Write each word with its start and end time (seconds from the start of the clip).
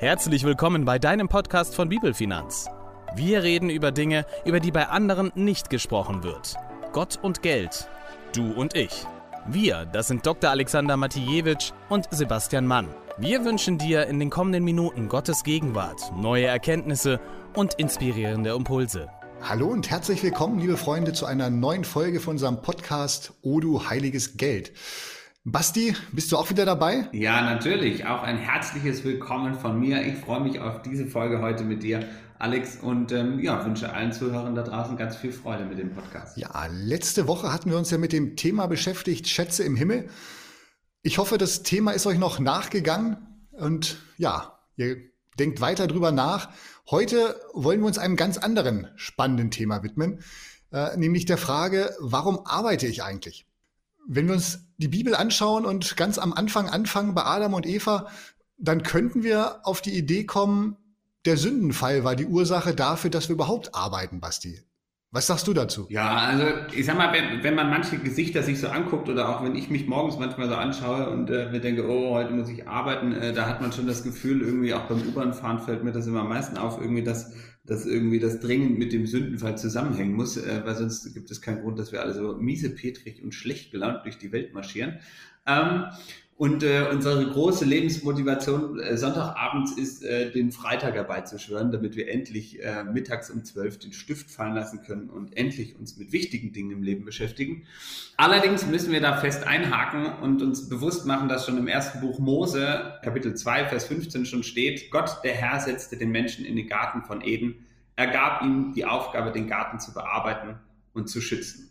Herzlich 0.00 0.44
willkommen 0.44 0.86
bei 0.86 0.98
deinem 0.98 1.28
Podcast 1.28 1.74
von 1.74 1.90
Bibelfinanz. 1.90 2.68
Wir 3.16 3.42
reden 3.42 3.68
über 3.68 3.92
Dinge, 3.92 4.24
über 4.46 4.58
die 4.58 4.70
bei 4.70 4.88
anderen 4.88 5.30
nicht 5.34 5.68
gesprochen 5.68 6.22
wird. 6.22 6.54
Gott 6.94 7.18
und 7.20 7.42
Geld. 7.42 7.86
Du 8.34 8.50
und 8.50 8.74
ich. 8.74 9.04
Wir, 9.46 9.84
das 9.84 10.08
sind 10.08 10.24
Dr. 10.24 10.48
Alexander 10.48 10.96
Matijewitsch 10.96 11.72
und 11.90 12.08
Sebastian 12.10 12.66
Mann. 12.66 12.88
Wir 13.18 13.44
wünschen 13.44 13.76
dir 13.76 14.06
in 14.06 14.18
den 14.18 14.30
kommenden 14.30 14.64
Minuten 14.64 15.06
Gottes 15.06 15.44
Gegenwart, 15.44 16.00
neue 16.16 16.46
Erkenntnisse 16.46 17.20
und 17.54 17.74
inspirierende 17.74 18.54
Impulse. 18.54 19.10
Hallo 19.42 19.66
und 19.66 19.90
herzlich 19.90 20.22
willkommen, 20.22 20.60
liebe 20.60 20.78
Freunde, 20.78 21.12
zu 21.12 21.26
einer 21.26 21.50
neuen 21.50 21.84
Folge 21.84 22.20
von 22.20 22.36
unserem 22.36 22.62
Podcast 22.62 23.34
O 23.42 23.60
du 23.60 23.90
heiliges 23.90 24.38
Geld. 24.38 24.72
Basti, 25.44 25.96
bist 26.12 26.30
du 26.30 26.36
auch 26.36 26.50
wieder 26.50 26.66
dabei? 26.66 27.08
Ja, 27.12 27.40
natürlich. 27.40 28.04
Auch 28.04 28.22
ein 28.22 28.36
herzliches 28.36 29.04
Willkommen 29.04 29.54
von 29.54 29.80
mir. 29.80 30.06
Ich 30.06 30.18
freue 30.18 30.40
mich 30.40 30.60
auf 30.60 30.82
diese 30.82 31.06
Folge 31.06 31.40
heute 31.40 31.64
mit 31.64 31.82
dir, 31.82 32.06
Alex, 32.38 32.76
und 32.76 33.10
ähm, 33.12 33.40
ja, 33.40 33.64
wünsche 33.64 33.90
allen 33.90 34.12
Zuhörern 34.12 34.54
da 34.54 34.62
draußen 34.62 34.98
ganz 34.98 35.16
viel 35.16 35.32
Freude 35.32 35.64
mit 35.64 35.78
dem 35.78 35.94
Podcast. 35.94 36.36
Ja, 36.36 36.66
letzte 36.70 37.26
Woche 37.26 37.50
hatten 37.54 37.70
wir 37.70 37.78
uns 37.78 37.90
ja 37.90 37.96
mit 37.96 38.12
dem 38.12 38.36
Thema 38.36 38.66
beschäftigt, 38.66 39.28
Schätze 39.28 39.64
im 39.64 39.76
Himmel. 39.76 40.10
Ich 41.00 41.16
hoffe, 41.16 41.38
das 41.38 41.62
Thema 41.62 41.92
ist 41.92 42.06
euch 42.06 42.18
noch 42.18 42.38
nachgegangen 42.38 43.16
und 43.52 43.96
ja, 44.18 44.58
ihr 44.76 44.98
denkt 45.38 45.62
weiter 45.62 45.86
drüber 45.86 46.12
nach. 46.12 46.50
Heute 46.90 47.40
wollen 47.54 47.80
wir 47.80 47.86
uns 47.86 47.96
einem 47.96 48.16
ganz 48.16 48.36
anderen 48.36 48.88
spannenden 48.96 49.50
Thema 49.50 49.82
widmen, 49.82 50.22
äh, 50.70 50.94
nämlich 50.98 51.24
der 51.24 51.38
Frage, 51.38 51.96
warum 51.98 52.44
arbeite 52.44 52.86
ich 52.86 53.02
eigentlich? 53.02 53.46
Wenn 54.06 54.26
wir 54.26 54.34
uns 54.34 54.69
die 54.80 54.88
Bibel 54.88 55.14
anschauen 55.14 55.66
und 55.66 55.96
ganz 55.96 56.18
am 56.18 56.32
Anfang 56.32 56.68
anfangen 56.68 57.14
bei 57.14 57.24
Adam 57.24 57.54
und 57.54 57.66
Eva, 57.66 58.08
dann 58.56 58.82
könnten 58.82 59.22
wir 59.22 59.60
auf 59.64 59.80
die 59.80 59.96
Idee 59.96 60.24
kommen, 60.24 60.76
der 61.26 61.36
Sündenfall 61.36 62.02
war 62.02 62.16
die 62.16 62.26
Ursache 62.26 62.74
dafür, 62.74 63.10
dass 63.10 63.28
wir 63.28 63.34
überhaupt 63.34 63.74
arbeiten, 63.74 64.20
Basti. 64.20 64.62
Was 65.12 65.26
sagst 65.26 65.48
du 65.48 65.52
dazu? 65.52 65.86
Ja, 65.90 66.18
also 66.18 66.44
ich 66.72 66.86
sag 66.86 66.96
mal, 66.96 67.12
wenn, 67.12 67.42
wenn 67.42 67.56
man 67.56 67.68
manche 67.68 67.98
Gesichter 67.98 68.44
sich 68.44 68.60
so 68.60 68.68
anguckt 68.68 69.08
oder 69.08 69.28
auch 69.28 69.42
wenn 69.42 69.56
ich 69.56 69.68
mich 69.68 69.88
morgens 69.88 70.18
manchmal 70.18 70.48
so 70.48 70.54
anschaue 70.54 71.10
und 71.10 71.28
äh, 71.30 71.50
mir 71.50 71.60
denke, 71.60 71.88
oh, 71.88 72.14
heute 72.14 72.32
muss 72.32 72.48
ich 72.48 72.68
arbeiten, 72.68 73.12
äh, 73.12 73.32
da 73.32 73.46
hat 73.46 73.60
man 73.60 73.72
schon 73.72 73.88
das 73.88 74.04
Gefühl, 74.04 74.40
irgendwie 74.40 74.72
auch 74.72 74.82
beim 74.82 75.00
U-Bahn-Fahren 75.00 75.58
fällt 75.58 75.82
mir 75.82 75.90
das 75.90 76.06
immer 76.06 76.20
am 76.20 76.28
meisten 76.28 76.56
auf, 76.56 76.80
irgendwie, 76.80 77.02
dass, 77.02 77.32
dass 77.70 77.86
irgendwie 77.86 78.18
das 78.18 78.40
dringend 78.40 78.80
mit 78.80 78.92
dem 78.92 79.06
Sündenfall 79.06 79.56
zusammenhängen 79.56 80.14
muss, 80.14 80.36
äh, 80.36 80.62
weil 80.64 80.74
sonst 80.74 81.14
gibt 81.14 81.30
es 81.30 81.40
keinen 81.40 81.62
Grund, 81.62 81.78
dass 81.78 81.92
wir 81.92 82.02
alle 82.02 82.12
so 82.12 82.34
miesepetrig 82.34 83.22
und 83.22 83.32
schlecht 83.32 83.70
gelaunt 83.70 84.04
durch 84.04 84.18
die 84.18 84.32
Welt 84.32 84.52
marschieren. 84.52 84.98
Ähm, 85.46 85.84
und 86.40 86.62
äh, 86.62 86.86
unsere 86.90 87.26
große 87.26 87.66
Lebensmotivation 87.66 88.80
äh, 88.80 88.96
Sonntagabends 88.96 89.72
ist, 89.72 90.02
äh, 90.02 90.30
den 90.30 90.52
Freitag 90.52 90.94
herbeizuschwören, 90.94 91.70
damit 91.70 91.96
wir 91.96 92.08
endlich 92.08 92.64
äh, 92.64 92.82
mittags 92.82 93.28
um 93.28 93.44
zwölf 93.44 93.78
den 93.78 93.92
Stift 93.92 94.30
fallen 94.30 94.54
lassen 94.54 94.80
können 94.80 95.10
und 95.10 95.36
endlich 95.36 95.78
uns 95.78 95.98
mit 95.98 96.12
wichtigen 96.12 96.54
Dingen 96.54 96.70
im 96.70 96.82
Leben 96.82 97.04
beschäftigen. 97.04 97.66
Allerdings 98.16 98.64
müssen 98.64 98.90
wir 98.90 99.02
da 99.02 99.18
fest 99.18 99.46
einhaken 99.46 100.22
und 100.22 100.40
uns 100.40 100.70
bewusst 100.70 101.04
machen, 101.04 101.28
dass 101.28 101.44
schon 101.44 101.58
im 101.58 101.68
ersten 101.68 102.00
Buch 102.00 102.18
Mose, 102.18 102.94
Kapitel 103.02 103.34
2, 103.34 103.66
Vers 103.66 103.84
15 103.84 104.24
schon 104.24 104.42
steht, 104.42 104.90
Gott, 104.90 105.18
der 105.22 105.34
Herr, 105.34 105.60
setzte 105.60 105.98
den 105.98 106.10
Menschen 106.10 106.46
in 106.46 106.56
den 106.56 106.68
Garten 106.68 107.02
von 107.02 107.20
Eden. 107.20 107.66
Er 107.96 108.06
gab 108.06 108.40
ihm 108.40 108.72
die 108.74 108.86
Aufgabe, 108.86 109.30
den 109.30 109.46
Garten 109.46 109.78
zu 109.78 109.92
bearbeiten 109.92 110.58
und 110.94 111.10
zu 111.10 111.20
schützen. 111.20 111.70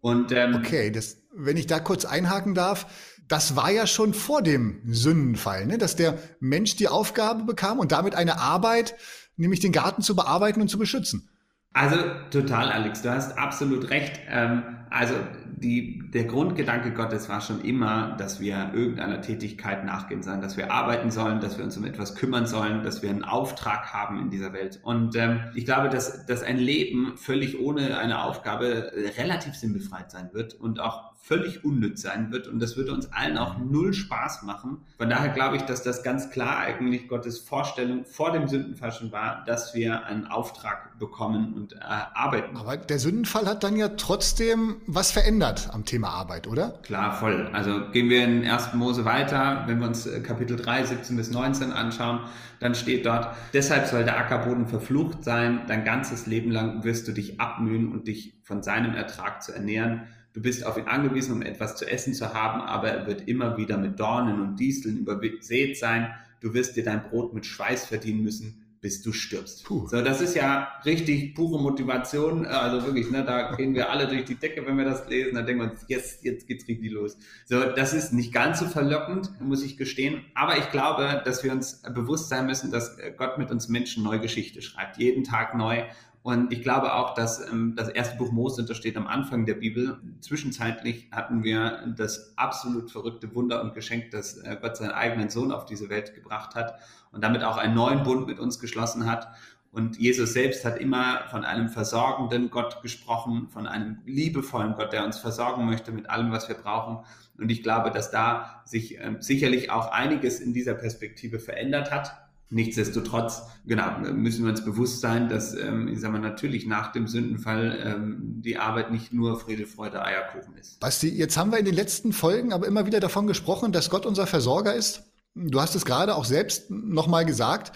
Und, 0.00 0.32
ähm, 0.32 0.54
okay, 0.54 0.90
das, 0.90 1.18
wenn 1.34 1.58
ich 1.58 1.66
da 1.66 1.78
kurz 1.78 2.06
einhaken 2.06 2.54
darf, 2.54 3.09
das 3.30 3.54
war 3.54 3.70
ja 3.70 3.86
schon 3.86 4.12
vor 4.12 4.42
dem 4.42 4.80
Sündenfall, 4.86 5.64
ne? 5.64 5.78
dass 5.78 5.94
der 5.94 6.18
Mensch 6.40 6.74
die 6.74 6.88
Aufgabe 6.88 7.44
bekam 7.44 7.78
und 7.78 7.92
damit 7.92 8.16
eine 8.16 8.40
Arbeit, 8.40 8.96
nämlich 9.36 9.60
den 9.60 9.70
Garten 9.70 10.02
zu 10.02 10.16
bearbeiten 10.16 10.60
und 10.60 10.68
zu 10.68 10.78
beschützen. 10.78 11.28
Also 11.72 11.96
total, 12.32 12.72
Alex, 12.72 13.02
du 13.02 13.10
hast 13.10 13.38
absolut 13.38 13.90
recht. 13.90 14.20
Ähm, 14.28 14.64
also 14.90 15.14
die, 15.46 16.02
der 16.12 16.24
Grundgedanke 16.24 16.92
Gottes 16.92 17.28
war 17.28 17.40
schon 17.40 17.60
immer, 17.60 18.16
dass 18.16 18.40
wir 18.40 18.72
irgendeiner 18.74 19.20
Tätigkeit 19.20 19.84
nachgehen 19.84 20.24
sollen, 20.24 20.40
dass 20.40 20.56
wir 20.56 20.72
arbeiten 20.72 21.12
sollen, 21.12 21.38
dass 21.38 21.56
wir 21.56 21.64
uns 21.64 21.76
um 21.76 21.84
etwas 21.84 22.16
kümmern 22.16 22.46
sollen, 22.46 22.82
dass 22.82 23.02
wir 23.02 23.10
einen 23.10 23.22
Auftrag 23.22 23.92
haben 23.92 24.18
in 24.20 24.30
dieser 24.30 24.52
Welt. 24.52 24.80
Und 24.82 25.14
ähm, 25.14 25.44
ich 25.54 25.64
glaube, 25.64 25.88
dass, 25.88 26.26
dass 26.26 26.42
ein 26.42 26.58
Leben 26.58 27.16
völlig 27.16 27.60
ohne 27.60 27.96
eine 27.98 28.24
Aufgabe 28.24 28.90
relativ 29.16 29.54
sinnbefreit 29.54 30.10
sein 30.10 30.30
wird 30.32 30.54
und 30.54 30.80
auch 30.80 31.09
völlig 31.22 31.64
unnütz 31.64 32.02
sein 32.02 32.32
wird. 32.32 32.48
Und 32.48 32.60
das 32.60 32.76
würde 32.76 32.92
uns 32.92 33.12
allen 33.12 33.38
auch 33.38 33.58
null 33.58 33.92
Spaß 33.92 34.42
machen. 34.42 34.78
Von 34.96 35.10
daher 35.10 35.28
glaube 35.28 35.56
ich, 35.56 35.62
dass 35.62 35.82
das 35.82 36.02
ganz 36.02 36.30
klar 36.30 36.58
eigentlich 36.58 37.08
Gottes 37.08 37.38
Vorstellung 37.38 38.04
vor 38.04 38.32
dem 38.32 38.48
Sündenfall 38.48 38.90
schon 38.90 39.12
war, 39.12 39.44
dass 39.46 39.74
wir 39.74 40.06
einen 40.06 40.26
Auftrag 40.26 40.98
bekommen 40.98 41.54
und 41.54 41.74
äh, 41.74 41.78
arbeiten. 41.80 42.56
Aber 42.56 42.76
der 42.76 42.98
Sündenfall 42.98 43.46
hat 43.46 43.62
dann 43.62 43.76
ja 43.76 43.88
trotzdem 43.90 44.76
was 44.86 45.12
verändert 45.12 45.70
am 45.72 45.84
Thema 45.84 46.08
Arbeit, 46.08 46.48
oder? 46.48 46.80
Klar, 46.82 47.12
voll. 47.12 47.48
Also 47.52 47.90
gehen 47.92 48.08
wir 48.08 48.24
in 48.24 48.44
1. 48.44 48.74
Mose 48.74 49.04
weiter. 49.04 49.64
Wenn 49.66 49.78
wir 49.78 49.86
uns 49.86 50.06
äh, 50.06 50.20
Kapitel 50.20 50.56
3, 50.56 50.84
17 50.84 51.16
bis 51.16 51.30
19 51.30 51.72
anschauen, 51.72 52.20
dann 52.60 52.74
steht 52.74 53.06
dort, 53.06 53.34
deshalb 53.54 53.86
soll 53.86 54.04
der 54.04 54.18
Ackerboden 54.18 54.66
verflucht 54.66 55.24
sein. 55.24 55.62
Dein 55.66 55.84
ganzes 55.84 56.26
Leben 56.26 56.50
lang 56.50 56.84
wirst 56.84 57.08
du 57.08 57.12
dich 57.12 57.40
abmühen 57.40 57.92
und 57.92 58.08
dich 58.08 58.40
von 58.42 58.62
seinem 58.62 58.94
Ertrag 58.94 59.42
zu 59.42 59.52
ernähren. 59.52 60.02
Du 60.32 60.40
bist 60.40 60.64
auf 60.64 60.76
ihn 60.76 60.86
angewiesen, 60.86 61.32
um 61.32 61.42
etwas 61.42 61.76
zu 61.76 61.86
essen 61.86 62.14
zu 62.14 62.32
haben, 62.32 62.60
aber 62.60 62.88
er 62.88 63.06
wird 63.06 63.26
immer 63.28 63.56
wieder 63.56 63.78
mit 63.78 63.98
Dornen 63.98 64.40
und 64.40 64.60
Disteln 64.60 64.98
übersät 64.98 65.78
sein. 65.78 66.14
Du 66.40 66.54
wirst 66.54 66.76
dir 66.76 66.84
dein 66.84 67.02
Brot 67.02 67.34
mit 67.34 67.46
Schweiß 67.46 67.86
verdienen 67.86 68.22
müssen 68.22 68.60
bis 68.80 69.02
du 69.02 69.12
stirbst. 69.12 69.64
Puh. 69.64 69.86
So, 69.88 70.00
das 70.00 70.20
ist 70.20 70.34
ja 70.34 70.68
richtig 70.86 71.34
pure 71.34 71.60
Motivation. 71.60 72.46
Also 72.46 72.86
wirklich, 72.86 73.10
ne, 73.10 73.24
da 73.24 73.54
gehen 73.54 73.74
wir 73.74 73.90
alle 73.90 74.06
durch 74.06 74.24
die 74.24 74.36
Decke, 74.36 74.64
wenn 74.66 74.78
wir 74.78 74.86
das 74.86 75.06
lesen. 75.08 75.34
Da 75.34 75.42
denken 75.42 75.62
wir 75.62 75.70
uns, 75.70 75.84
yes, 75.88 76.20
jetzt 76.22 76.46
geht's 76.46 76.66
richtig 76.66 76.90
los. 76.90 77.18
So, 77.44 77.62
das 77.62 77.92
ist 77.92 78.12
nicht 78.12 78.32
ganz 78.32 78.58
so 78.58 78.66
verlockend, 78.66 79.30
muss 79.40 79.62
ich 79.62 79.76
gestehen. 79.76 80.22
Aber 80.34 80.56
ich 80.56 80.70
glaube, 80.70 81.20
dass 81.24 81.44
wir 81.44 81.52
uns 81.52 81.82
bewusst 81.94 82.30
sein 82.30 82.46
müssen, 82.46 82.70
dass 82.70 82.96
Gott 83.18 83.36
mit 83.36 83.50
uns 83.50 83.68
Menschen 83.68 84.02
neue 84.02 84.20
Geschichte 84.20 84.62
schreibt. 84.62 84.96
Jeden 84.96 85.24
Tag 85.24 85.54
neu. 85.54 85.84
Und 86.22 86.52
ich 86.52 86.62
glaube 86.62 86.94
auch, 86.94 87.14
dass 87.14 87.40
ähm, 87.50 87.74
das 87.76 87.88
erste 87.88 88.18
Buch 88.18 88.30
Mose, 88.30 88.64
das 88.64 88.76
steht 88.76 88.96
am 88.96 89.06
Anfang 89.06 89.46
der 89.46 89.54
Bibel. 89.54 89.98
Zwischenzeitlich 90.20 91.08
hatten 91.12 91.42
wir 91.44 91.94
das 91.96 92.34
absolut 92.36 92.90
verrückte 92.90 93.34
Wunder 93.34 93.62
und 93.62 93.72
Geschenk, 93.72 94.10
dass 94.10 94.36
äh, 94.36 94.58
Gott 94.60 94.76
seinen 94.76 94.92
eigenen 94.92 95.30
Sohn 95.30 95.50
auf 95.50 95.64
diese 95.64 95.88
Welt 95.88 96.14
gebracht 96.14 96.54
hat 96.54 96.78
und 97.10 97.24
damit 97.24 97.42
auch 97.42 97.56
einen 97.56 97.74
neuen 97.74 98.02
Bund 98.02 98.26
mit 98.26 98.38
uns 98.38 98.60
geschlossen 98.60 99.10
hat. 99.10 99.28
Und 99.72 99.98
Jesus 99.98 100.32
selbst 100.32 100.64
hat 100.64 100.78
immer 100.78 101.22
von 101.30 101.44
einem 101.44 101.68
versorgenden 101.68 102.50
Gott 102.50 102.82
gesprochen, 102.82 103.48
von 103.48 103.66
einem 103.66 103.98
liebevollen 104.04 104.74
Gott, 104.74 104.92
der 104.92 105.04
uns 105.04 105.18
versorgen 105.18 105.64
möchte 105.64 105.92
mit 105.92 106.10
allem, 106.10 106.32
was 106.32 106.48
wir 106.48 106.56
brauchen. 106.56 107.04
Und 107.38 107.50
ich 107.50 107.62
glaube, 107.62 107.90
dass 107.90 108.10
da 108.10 108.62
sich 108.66 108.98
ähm, 108.98 109.22
sicherlich 109.22 109.70
auch 109.70 109.90
einiges 109.92 110.40
in 110.40 110.52
dieser 110.52 110.74
Perspektive 110.74 111.38
verändert 111.38 111.90
hat. 111.92 112.29
Nichtsdestotrotz, 112.52 113.42
genau, 113.64 114.00
müssen 114.12 114.42
wir 114.42 114.50
uns 114.50 114.64
bewusst 114.64 115.00
sein, 115.00 115.28
dass, 115.28 115.54
ähm, 115.54 115.86
ich 115.86 116.00
sag 116.00 116.10
mal, 116.10 116.18
natürlich 116.18 116.66
nach 116.66 116.90
dem 116.90 117.06
Sündenfall 117.06 117.78
ähm, 117.84 118.42
die 118.42 118.58
Arbeit 118.58 118.90
nicht 118.90 119.12
nur 119.12 119.38
Friede, 119.38 119.68
Freude, 119.68 120.04
Eierkuchen 120.04 120.56
ist. 120.56 120.80
Basti, 120.80 121.08
jetzt 121.08 121.36
haben 121.36 121.52
wir 121.52 121.60
in 121.60 121.64
den 121.64 121.76
letzten 121.76 122.12
Folgen 122.12 122.52
aber 122.52 122.66
immer 122.66 122.86
wieder 122.86 122.98
davon 122.98 123.28
gesprochen, 123.28 123.70
dass 123.70 123.88
Gott 123.88 124.04
unser 124.04 124.26
Versorger 124.26 124.74
ist. 124.74 125.04
Du 125.36 125.60
hast 125.60 125.76
es 125.76 125.84
gerade 125.84 126.16
auch 126.16 126.24
selbst 126.24 126.72
nochmal 126.72 127.24
gesagt. 127.24 127.70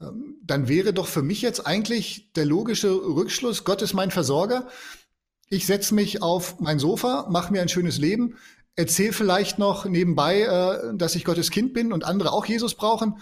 Ähm, 0.00 0.38
dann 0.42 0.66
wäre 0.66 0.92
doch 0.92 1.06
für 1.06 1.22
mich 1.22 1.40
jetzt 1.40 1.64
eigentlich 1.64 2.32
der 2.32 2.44
logische 2.44 2.90
Rückschluss, 2.90 3.62
Gott 3.62 3.82
ist 3.82 3.94
mein 3.94 4.10
Versorger. 4.10 4.66
Ich 5.48 5.64
setze 5.64 5.94
mich 5.94 6.22
auf 6.22 6.58
mein 6.58 6.80
Sofa, 6.80 7.28
mache 7.30 7.52
mir 7.52 7.62
ein 7.62 7.68
schönes 7.68 7.98
Leben, 7.98 8.34
erzähle 8.74 9.12
vielleicht 9.12 9.60
noch 9.60 9.84
nebenbei, 9.84 10.40
äh, 10.40 10.96
dass 10.96 11.14
ich 11.14 11.24
Gottes 11.24 11.52
Kind 11.52 11.72
bin 11.72 11.92
und 11.92 12.04
andere 12.04 12.32
auch 12.32 12.46
Jesus 12.46 12.74
brauchen 12.74 13.14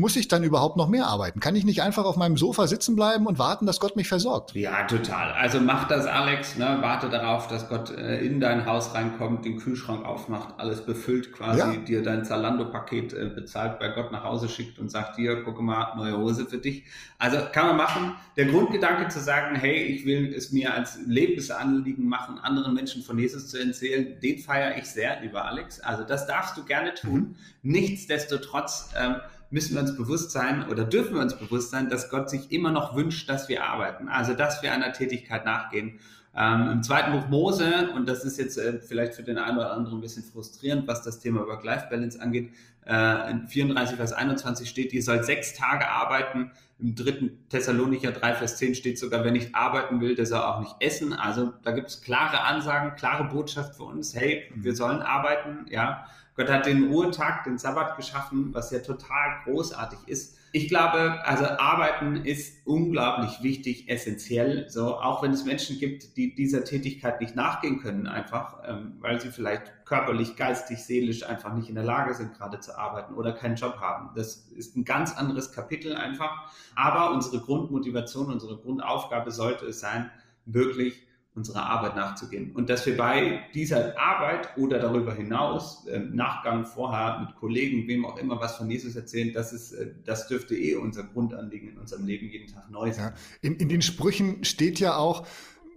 muss 0.00 0.16
ich 0.16 0.28
dann 0.28 0.42
überhaupt 0.42 0.76
noch 0.76 0.88
mehr 0.88 1.06
arbeiten? 1.06 1.38
Kann 1.38 1.54
ich 1.54 1.64
nicht 1.64 1.82
einfach 1.82 2.04
auf 2.04 2.16
meinem 2.16 2.36
Sofa 2.36 2.66
sitzen 2.66 2.96
bleiben 2.96 3.26
und 3.26 3.38
warten, 3.38 3.66
dass 3.66 3.78
Gott 3.78 3.96
mich 3.96 4.08
versorgt? 4.08 4.54
Ja, 4.54 4.84
total. 4.84 5.32
Also 5.32 5.60
mach 5.60 5.86
das, 5.86 6.06
Alex. 6.06 6.56
Ne? 6.56 6.78
Warte 6.80 7.08
darauf, 7.08 7.46
dass 7.46 7.68
Gott 7.68 7.90
äh, 7.90 8.18
in 8.20 8.40
dein 8.40 8.66
Haus 8.66 8.94
reinkommt, 8.94 9.44
den 9.44 9.58
Kühlschrank 9.58 10.04
aufmacht, 10.04 10.54
alles 10.58 10.84
befüllt 10.84 11.32
quasi, 11.32 11.58
ja. 11.60 11.76
dir 11.76 12.02
dein 12.02 12.24
Zalando-Paket 12.24 13.12
äh, 13.12 13.30
bezahlt, 13.34 13.78
bei 13.78 13.88
Gott 13.88 14.10
nach 14.10 14.24
Hause 14.24 14.48
schickt 14.48 14.78
und 14.78 14.90
sagt, 14.90 15.16
hier, 15.16 15.42
guck 15.44 15.60
mal, 15.60 15.94
neue 15.96 16.16
Hose 16.16 16.46
für 16.46 16.58
dich. 16.58 16.84
Also 17.18 17.38
kann 17.52 17.66
man 17.66 17.76
machen. 17.76 18.14
Der 18.36 18.46
Grundgedanke 18.46 19.08
zu 19.08 19.20
sagen, 19.20 19.54
hey, 19.54 19.82
ich 19.82 20.06
will 20.06 20.32
es 20.34 20.50
mir 20.52 20.72
als 20.72 20.98
Lebensanliegen 21.06 22.08
machen, 22.08 22.38
anderen 22.38 22.74
Menschen 22.74 23.02
von 23.02 23.18
Jesus 23.18 23.48
zu 23.48 23.58
erzählen, 23.58 24.18
den 24.20 24.38
feiere 24.38 24.78
ich 24.78 24.86
sehr, 24.86 25.20
lieber 25.20 25.44
Alex. 25.44 25.80
Also 25.80 26.04
das 26.04 26.26
darfst 26.26 26.56
du 26.56 26.64
gerne 26.64 26.94
tun. 26.94 27.12
Mhm. 27.12 27.34
Nichtsdestotrotz 27.62 28.90
ähm, 28.98 29.16
müssen 29.50 29.74
wir 29.74 29.82
uns 29.82 29.96
bewusst 29.96 30.30
sein 30.30 30.68
oder 30.68 30.84
dürfen 30.84 31.14
wir 31.14 31.22
uns 31.22 31.36
bewusst 31.36 31.70
sein, 31.70 31.88
dass 31.88 32.08
Gott 32.08 32.30
sich 32.30 32.52
immer 32.52 32.70
noch 32.70 32.94
wünscht, 32.94 33.28
dass 33.28 33.48
wir 33.48 33.64
arbeiten, 33.64 34.08
also 34.08 34.34
dass 34.34 34.62
wir 34.62 34.72
einer 34.72 34.92
Tätigkeit 34.92 35.44
nachgehen. 35.44 35.98
Ähm, 36.36 36.68
Im 36.70 36.82
zweiten 36.82 37.10
Buch 37.10 37.28
Mose, 37.28 37.90
und 37.94 38.08
das 38.08 38.24
ist 38.24 38.38
jetzt 38.38 38.56
äh, 38.56 38.78
vielleicht 38.78 39.14
für 39.14 39.24
den 39.24 39.36
einen 39.36 39.58
oder 39.58 39.72
anderen 39.72 39.98
ein 39.98 40.00
bisschen 40.00 40.22
frustrierend, 40.22 40.86
was 40.86 41.02
das 41.02 41.18
Thema 41.18 41.46
Work-Life-Balance 41.46 42.20
angeht, 42.20 42.50
äh, 42.90 43.30
in 43.30 43.46
34 43.46 43.96
Vers 43.96 44.12
21 44.12 44.68
steht, 44.68 44.92
ihr 44.92 45.02
sollt 45.02 45.24
sechs 45.24 45.54
Tage 45.54 45.88
arbeiten. 45.88 46.50
Im 46.80 46.96
dritten 46.96 47.46
Thessalonicher 47.48 48.10
3 48.10 48.34
Vers 48.34 48.56
10 48.56 48.74
steht 48.74 48.98
sogar, 48.98 49.22
wer 49.22 49.30
nicht 49.30 49.54
arbeiten 49.54 50.00
will, 50.00 50.16
der 50.16 50.26
soll 50.26 50.40
auch 50.40 50.60
nicht 50.60 50.74
essen. 50.80 51.12
Also 51.12 51.52
da 51.62 51.70
gibt 51.70 51.88
es 51.88 52.02
klare 52.02 52.42
Ansagen, 52.42 52.96
klare 52.96 53.24
Botschaft 53.24 53.76
für 53.76 53.84
uns. 53.84 54.14
Hey, 54.14 54.50
wir 54.54 54.74
sollen 54.74 55.02
arbeiten, 55.02 55.66
ja. 55.68 56.04
Gott 56.36 56.50
hat 56.50 56.66
den 56.66 56.88
Ruhetag, 56.88 57.44
den 57.44 57.58
Sabbat 57.58 57.96
geschaffen, 57.96 58.52
was 58.54 58.70
ja 58.70 58.80
total 58.80 59.40
großartig 59.44 59.98
ist. 60.06 60.38
Ich 60.52 60.68
glaube, 60.68 61.24
also 61.24 61.44
Arbeiten 61.44 62.24
ist 62.24 62.66
unglaublich 62.66 63.40
wichtig, 63.42 63.88
essentiell. 63.88 64.68
So, 64.68 64.96
auch 64.96 65.22
wenn 65.22 65.30
es 65.30 65.44
Menschen 65.44 65.78
gibt, 65.78 66.16
die 66.16 66.34
dieser 66.34 66.64
Tätigkeit 66.64 67.20
nicht 67.20 67.36
nachgehen 67.36 67.78
können, 67.78 68.08
einfach, 68.08 68.58
ähm, 68.66 68.96
weil 68.98 69.20
sie 69.20 69.30
vielleicht 69.30 69.84
körperlich, 69.84 70.34
geistig, 70.34 70.84
seelisch 70.84 71.22
einfach 71.22 71.54
nicht 71.54 71.68
in 71.68 71.76
der 71.76 71.84
Lage 71.84 72.14
sind, 72.14 72.34
gerade 72.34 72.58
zu 72.58 72.76
arbeiten 72.76 73.14
oder 73.14 73.32
keinen 73.32 73.54
Job 73.54 73.78
haben. 73.80 74.10
Das 74.16 74.48
ist 74.56 74.76
ein 74.76 74.84
ganz 74.84 75.16
anderes 75.16 75.52
Kapitel 75.52 75.94
einfach. 75.94 76.50
Aber 76.74 77.12
unsere 77.12 77.40
Grundmotivation, 77.40 78.26
unsere 78.26 78.56
Grundaufgabe 78.56 79.30
sollte 79.30 79.66
es 79.66 79.78
sein, 79.78 80.10
wirklich 80.46 81.06
unserer 81.40 81.64
Arbeit 81.64 81.96
nachzugehen. 81.96 82.52
Und 82.52 82.68
dass 82.68 82.84
wir 82.84 82.96
bei 82.96 83.40
dieser 83.54 83.98
Arbeit 83.98 84.56
oder 84.58 84.78
darüber 84.78 85.14
hinaus, 85.14 85.86
äh, 85.86 85.98
Nachgang 85.98 86.66
vorher 86.66 87.20
mit 87.20 87.34
Kollegen, 87.36 87.88
wem 87.88 88.04
auch 88.04 88.18
immer 88.18 88.38
was 88.40 88.56
von 88.56 88.70
Jesus 88.70 88.94
erzählen, 88.94 89.32
das 89.32 89.54
ist, 89.54 89.72
äh, 89.72 89.94
das 90.04 90.28
dürfte 90.28 90.54
eh 90.54 90.74
unser 90.74 91.04
Grundanliegen 91.04 91.70
in 91.70 91.78
unserem 91.78 92.04
Leben 92.06 92.28
jeden 92.28 92.52
Tag 92.52 92.70
neu 92.70 92.92
sein. 92.92 93.14
Ja. 93.14 93.20
In, 93.40 93.56
in 93.56 93.70
den 93.70 93.80
Sprüchen 93.80 94.44
steht 94.44 94.80
ja 94.80 94.96
auch, 94.96 95.26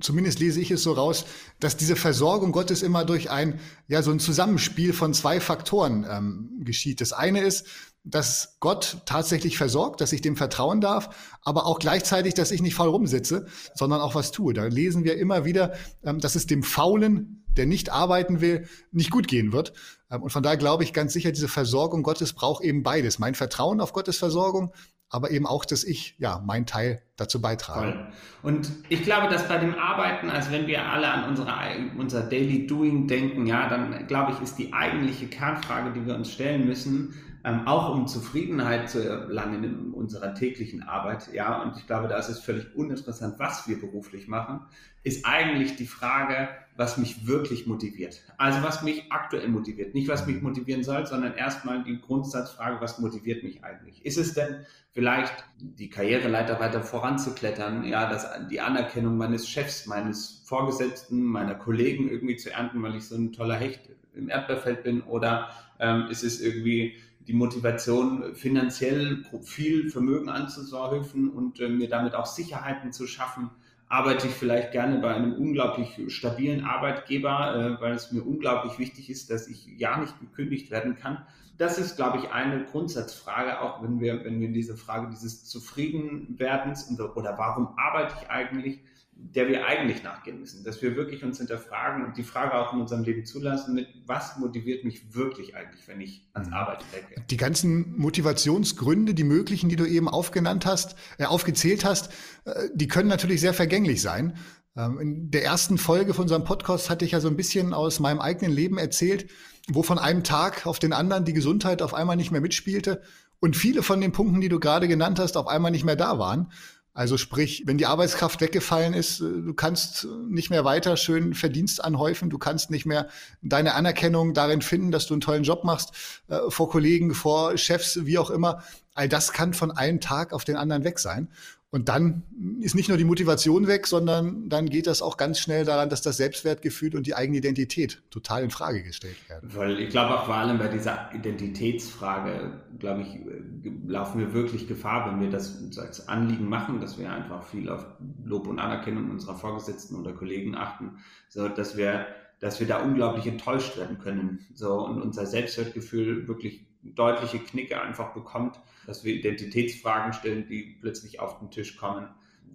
zumindest 0.03 0.39
lese 0.39 0.61
ich 0.61 0.69
es 0.69 0.83
so 0.83 0.93
raus, 0.93 1.25
dass 1.59 1.77
diese 1.77 1.95
Versorgung 1.95 2.51
Gottes 2.51 2.83
immer 2.83 3.05
durch 3.05 3.31
ein, 3.31 3.59
ja, 3.87 4.03
so 4.03 4.11
ein 4.11 4.19
Zusammenspiel 4.19 4.93
von 4.93 5.13
zwei 5.13 5.39
Faktoren 5.39 6.05
ähm, 6.09 6.61
geschieht. 6.63 7.01
Das 7.01 7.13
eine 7.13 7.41
ist, 7.41 7.65
dass 8.03 8.57
Gott 8.59 8.97
tatsächlich 9.05 9.57
versorgt, 9.57 10.01
dass 10.01 10.11
ich 10.11 10.21
dem 10.21 10.35
vertrauen 10.35 10.81
darf, 10.81 11.37
aber 11.41 11.65
auch 11.65 11.79
gleichzeitig, 11.79 12.33
dass 12.33 12.51
ich 12.51 12.61
nicht 12.61 12.75
faul 12.75 12.89
rumsitze, 12.89 13.47
sondern 13.75 14.01
auch 14.01 14.13
was 14.13 14.31
tue. 14.31 14.53
Da 14.53 14.65
lesen 14.65 15.05
wir 15.05 15.17
immer 15.17 15.45
wieder, 15.45 15.73
ähm, 16.03 16.19
dass 16.19 16.35
es 16.35 16.45
dem 16.45 16.63
Faulen, 16.63 17.45
der 17.55 17.65
nicht 17.65 17.91
arbeiten 17.91 18.41
will, 18.41 18.67
nicht 18.91 19.09
gut 19.09 19.27
gehen 19.27 19.53
wird. 19.53 19.73
Ähm, 20.11 20.23
und 20.23 20.31
von 20.31 20.43
daher 20.43 20.57
glaube 20.57 20.83
ich 20.83 20.91
ganz 20.91 21.13
sicher, 21.13 21.31
diese 21.31 21.47
Versorgung 21.47 22.03
Gottes 22.03 22.33
braucht 22.33 22.63
eben 22.63 22.83
beides. 22.83 23.19
Mein 23.19 23.35
Vertrauen 23.35 23.79
auf 23.79 23.93
Gottes 23.93 24.17
Versorgung, 24.17 24.73
aber 25.13 25.29
eben 25.31 25.45
auch, 25.45 25.63
dass 25.63 25.83
ich 25.83 26.15
ja 26.17 26.41
mein 26.43 26.65
Teil 26.65 27.03
dazu 27.17 27.39
beitrage. 27.39 27.91
Toll. 27.91 28.07
Und 28.41 28.71
ich 28.89 29.03
glaube, 29.03 29.31
dass 29.31 29.47
bei 29.47 29.59
dem 29.59 29.75
Arbeiten, 29.75 30.29
also 30.29 30.51
wenn 30.51 30.65
wir 30.65 30.85
alle 30.85 31.07
an 31.07 31.29
unsere, 31.29 31.53
unser 31.97 32.23
Daily 32.23 32.65
Doing 32.65 33.07
denken, 33.07 33.45
ja, 33.45 33.69
dann 33.69 34.07
glaube 34.07 34.31
ich, 34.33 34.41
ist 34.41 34.57
die 34.57 34.73
eigentliche 34.73 35.27
Kernfrage, 35.27 35.91
die 35.91 36.05
wir 36.05 36.15
uns 36.15 36.31
stellen 36.33 36.65
müssen, 36.65 37.13
ähm, 37.43 37.67
auch 37.67 37.93
um 37.93 38.07
Zufriedenheit 38.07 38.89
zu 38.89 39.05
erlangen 39.07 39.63
in 39.63 39.91
unserer 39.91 40.33
täglichen 40.33 40.83
Arbeit, 40.83 41.33
ja, 41.33 41.61
und 41.61 41.77
ich 41.77 41.85
glaube, 41.87 42.07
da 42.07 42.17
ist 42.17 42.29
es 42.29 42.39
völlig 42.39 42.73
uninteressant, 42.75 43.37
was 43.37 43.67
wir 43.67 43.79
beruflich 43.79 44.27
machen, 44.27 44.61
ist 45.03 45.25
eigentlich 45.25 45.75
die 45.75 45.85
Frage, 45.85 46.47
was 46.77 46.97
mich 46.97 47.27
wirklich 47.27 47.67
motiviert. 47.67 48.21
Also 48.37 48.63
was 48.63 48.81
mich 48.81 49.11
aktuell 49.11 49.47
motiviert. 49.49 49.93
Nicht, 49.93 50.07
was 50.07 50.25
mich 50.25 50.41
motivieren 50.41 50.83
soll, 50.83 51.05
sondern 51.05 51.33
erstmal 51.35 51.83
die 51.83 51.99
Grundsatzfrage, 51.99 52.79
was 52.79 52.99
motiviert 52.99 53.43
mich 53.43 53.63
eigentlich? 53.63 54.05
Ist 54.05 54.17
es 54.17 54.33
denn 54.33 54.65
vielleicht 54.91 55.43
die 55.59 55.89
Karriereleiter 55.89 56.59
weiter 56.59 56.81
voranzuklettern, 56.81 57.83
ja, 57.83 58.09
das, 58.09 58.27
die 58.49 58.61
Anerkennung 58.61 59.17
meines 59.17 59.49
Chefs, 59.49 59.85
meines 59.85 60.43
Vorgesetzten, 60.45 61.23
meiner 61.23 61.55
Kollegen 61.55 62.09
irgendwie 62.09 62.37
zu 62.37 62.51
ernten, 62.51 62.81
weil 62.81 62.95
ich 62.95 63.05
so 63.05 63.15
ein 63.15 63.33
toller 63.33 63.55
Hecht 63.55 63.89
im 64.15 64.29
Erdbeerfeld 64.29 64.83
bin? 64.83 65.01
Oder 65.01 65.49
ähm, 65.79 66.07
ist 66.09 66.23
es 66.23 66.39
irgendwie 66.39 66.95
die 67.27 67.33
Motivation, 67.33 68.35
finanziell 68.35 69.23
viel 69.41 69.89
Vermögen 69.89 70.29
anzuhäufen 70.29 71.29
und 71.29 71.59
äh, 71.59 71.69
mir 71.69 71.89
damit 71.89 72.15
auch 72.15 72.25
Sicherheiten 72.25 72.91
zu 72.91 73.07
schaffen. 73.07 73.49
Arbeite 73.87 74.27
ich 74.27 74.33
vielleicht 74.33 74.71
gerne 74.71 74.99
bei 74.99 75.13
einem 75.13 75.33
unglaublich 75.33 75.99
stabilen 76.07 76.65
Arbeitgeber, 76.65 77.77
äh, 77.77 77.81
weil 77.81 77.93
es 77.93 78.11
mir 78.11 78.23
unglaublich 78.23 78.79
wichtig 78.79 79.09
ist, 79.09 79.29
dass 79.29 79.47
ich 79.47 79.67
ja 79.77 79.97
nicht 79.97 80.19
gekündigt 80.19 80.71
werden 80.71 80.95
kann. 80.95 81.25
Das 81.57 81.77
ist, 81.77 81.95
glaube 81.95 82.17
ich, 82.17 82.31
eine 82.31 82.65
Grundsatzfrage, 82.65 83.61
auch 83.61 83.83
wenn 83.83 83.99
wir, 83.99 84.25
wenn 84.25 84.39
wir 84.39 84.51
diese 84.51 84.75
Frage 84.75 85.09
dieses 85.11 85.45
Zufriedenwerdens 85.45 86.89
oder 86.99 87.37
warum 87.37 87.77
arbeite 87.77 88.15
ich 88.19 88.29
eigentlich, 88.29 88.79
der 89.15 89.47
wir 89.47 89.65
eigentlich 89.65 90.03
nachgehen 90.03 90.39
müssen, 90.39 90.63
dass 90.63 90.81
wir 90.81 90.95
wirklich 90.95 91.23
uns 91.23 91.37
hinterfragen 91.37 92.05
und 92.05 92.17
die 92.17 92.23
Frage 92.23 92.53
auch 92.55 92.73
in 92.73 92.81
unserem 92.81 93.03
Leben 93.03 93.25
zulassen, 93.25 93.73
mit 93.75 93.87
was 94.05 94.37
motiviert 94.37 94.83
mich 94.83 95.13
wirklich 95.13 95.55
eigentlich, 95.55 95.87
wenn 95.87 96.01
ich 96.01 96.27
ans 96.33 96.49
mhm. 96.49 96.53
Arbeiten 96.53 96.83
denke. 96.93 97.23
Die 97.29 97.37
ganzen 97.37 97.97
Motivationsgründe, 97.97 99.13
die 99.13 99.23
möglichen, 99.23 99.69
die 99.69 99.75
du 99.75 99.85
eben 99.85 100.07
aufgenannt 100.07 100.65
hast, 100.65 100.95
äh, 101.17 101.25
aufgezählt 101.25 101.85
hast, 101.85 102.11
äh, 102.45 102.69
die 102.73 102.87
können 102.87 103.09
natürlich 103.09 103.41
sehr 103.41 103.53
vergänglich 103.53 104.01
sein. 104.01 104.37
Ähm, 104.75 104.99
in 104.99 105.31
der 105.31 105.43
ersten 105.43 105.77
Folge 105.77 106.13
von 106.13 106.23
unserem 106.23 106.43
Podcast 106.43 106.89
hatte 106.89 107.05
ich 107.05 107.11
ja 107.11 107.19
so 107.19 107.27
ein 107.27 107.37
bisschen 107.37 107.73
aus 107.73 107.99
meinem 107.99 108.19
eigenen 108.19 108.51
Leben 108.51 108.77
erzählt, 108.77 109.29
wo 109.69 109.83
von 109.83 109.99
einem 109.99 110.23
Tag 110.23 110.65
auf 110.67 110.79
den 110.79 110.93
anderen 110.93 111.25
die 111.25 111.33
Gesundheit 111.33 111.81
auf 111.81 111.93
einmal 111.93 112.17
nicht 112.17 112.31
mehr 112.31 112.41
mitspielte 112.41 113.01
und 113.39 113.55
viele 113.55 113.83
von 113.83 114.01
den 114.01 114.11
Punkten, 114.11 114.41
die 114.41 114.49
du 114.49 114.59
gerade 114.59 114.87
genannt 114.87 115.19
hast, 115.19 115.37
auf 115.37 115.47
einmal 115.47 115.71
nicht 115.71 115.85
mehr 115.85 115.95
da 115.95 116.19
waren. 116.19 116.51
Also 116.95 117.17
sprich, 117.17 117.63
wenn 117.65 117.79
die 117.79 117.87
Arbeitskraft 117.87 118.39
weggefallen 118.39 118.93
ist, 118.93 119.19
äh, 119.19 119.23
du 119.23 119.53
kannst 119.55 120.07
nicht 120.29 120.51
mehr 120.51 120.63
weiter 120.63 120.95
schön 120.95 121.33
Verdienst 121.33 121.83
anhäufen, 121.83 122.29
du 122.29 122.37
kannst 122.37 122.69
nicht 122.69 122.85
mehr 122.85 123.07
deine 123.41 123.73
Anerkennung 123.73 124.35
darin 124.35 124.61
finden, 124.61 124.91
dass 124.91 125.07
du 125.07 125.15
einen 125.15 125.21
tollen 125.21 125.43
Job 125.43 125.63
machst, 125.63 125.91
äh, 126.27 126.37
vor 126.49 126.69
Kollegen, 126.69 127.15
vor 127.15 127.57
Chefs, 127.57 128.05
wie 128.05 128.19
auch 128.19 128.29
immer. 128.29 128.63
All 128.93 129.09
das 129.09 129.33
kann 129.33 129.55
von 129.55 129.71
einem 129.71 130.01
Tag 130.01 130.33
auf 130.33 130.45
den 130.45 130.55
anderen 130.55 130.83
weg 130.83 130.99
sein. 130.99 131.29
Und 131.73 131.89
dann 131.89 132.21
ist 132.61 132.75
nicht 132.75 132.87
nur 132.87 132.99
die 132.99 133.03
Motivation 133.03 133.65
weg, 133.65 133.87
sondern 133.87 134.47
dann 134.47 134.69
geht 134.69 134.85
das 134.85 135.01
auch 135.01 135.17
ganz 135.17 135.39
schnell 135.39 135.65
daran, 135.65 135.89
dass 135.89 136.03
das 136.03 136.17
Selbstwertgefühl 136.17 136.95
und 136.95 137.07
die 137.07 137.15
eigene 137.15 137.39
Identität 137.39 138.03
total 138.11 138.43
in 138.43 138.51
Frage 138.51 138.83
gestellt 138.83 139.15
werden. 139.27 139.49
Weil 139.55 139.79
ich 139.79 139.89
glaube 139.89 140.19
auch 140.19 140.25
vor 140.25 140.35
allem 140.35 140.59
bei 140.59 140.67
dieser 140.67 141.09
Identitätsfrage, 141.15 142.61
glaube 142.77 143.01
ich, 143.01 143.71
laufen 143.87 144.19
wir 144.19 144.35
wirklich 144.35 144.67
Gefahr, 144.67 145.11
wenn 145.11 145.19
wir 145.19 145.31
das 145.31 145.63
als 145.79 146.07
Anliegen 146.07 146.47
machen, 146.47 146.79
dass 146.79 146.99
wir 146.99 147.11
einfach 147.11 147.41
viel 147.41 147.67
auf 147.67 147.87
Lob 148.23 148.45
und 148.45 148.59
Anerkennung 148.59 149.09
unserer 149.09 149.33
Vorgesetzten 149.33 149.95
oder 149.95 150.13
Kollegen 150.13 150.53
achten, 150.53 150.99
so 151.27 151.49
dass 151.49 151.75
wir, 151.75 152.05
dass 152.39 152.59
wir 152.59 152.67
da 152.67 152.83
unglaublich 152.83 153.25
enttäuscht 153.25 153.79
werden 153.79 153.97
können, 153.97 154.45
so 154.53 154.85
und 154.85 155.01
unser 155.01 155.25
Selbstwertgefühl 155.25 156.27
wirklich 156.27 156.67
deutliche 156.83 157.39
Knicke 157.39 157.81
einfach 157.81 158.13
bekommt, 158.13 158.59
dass 158.85 159.03
wir 159.03 159.13
Identitätsfragen 159.13 160.13
stellen, 160.13 160.47
die 160.47 160.77
plötzlich 160.81 161.19
auf 161.19 161.39
den 161.39 161.49
Tisch 161.49 161.77
kommen. 161.77 162.07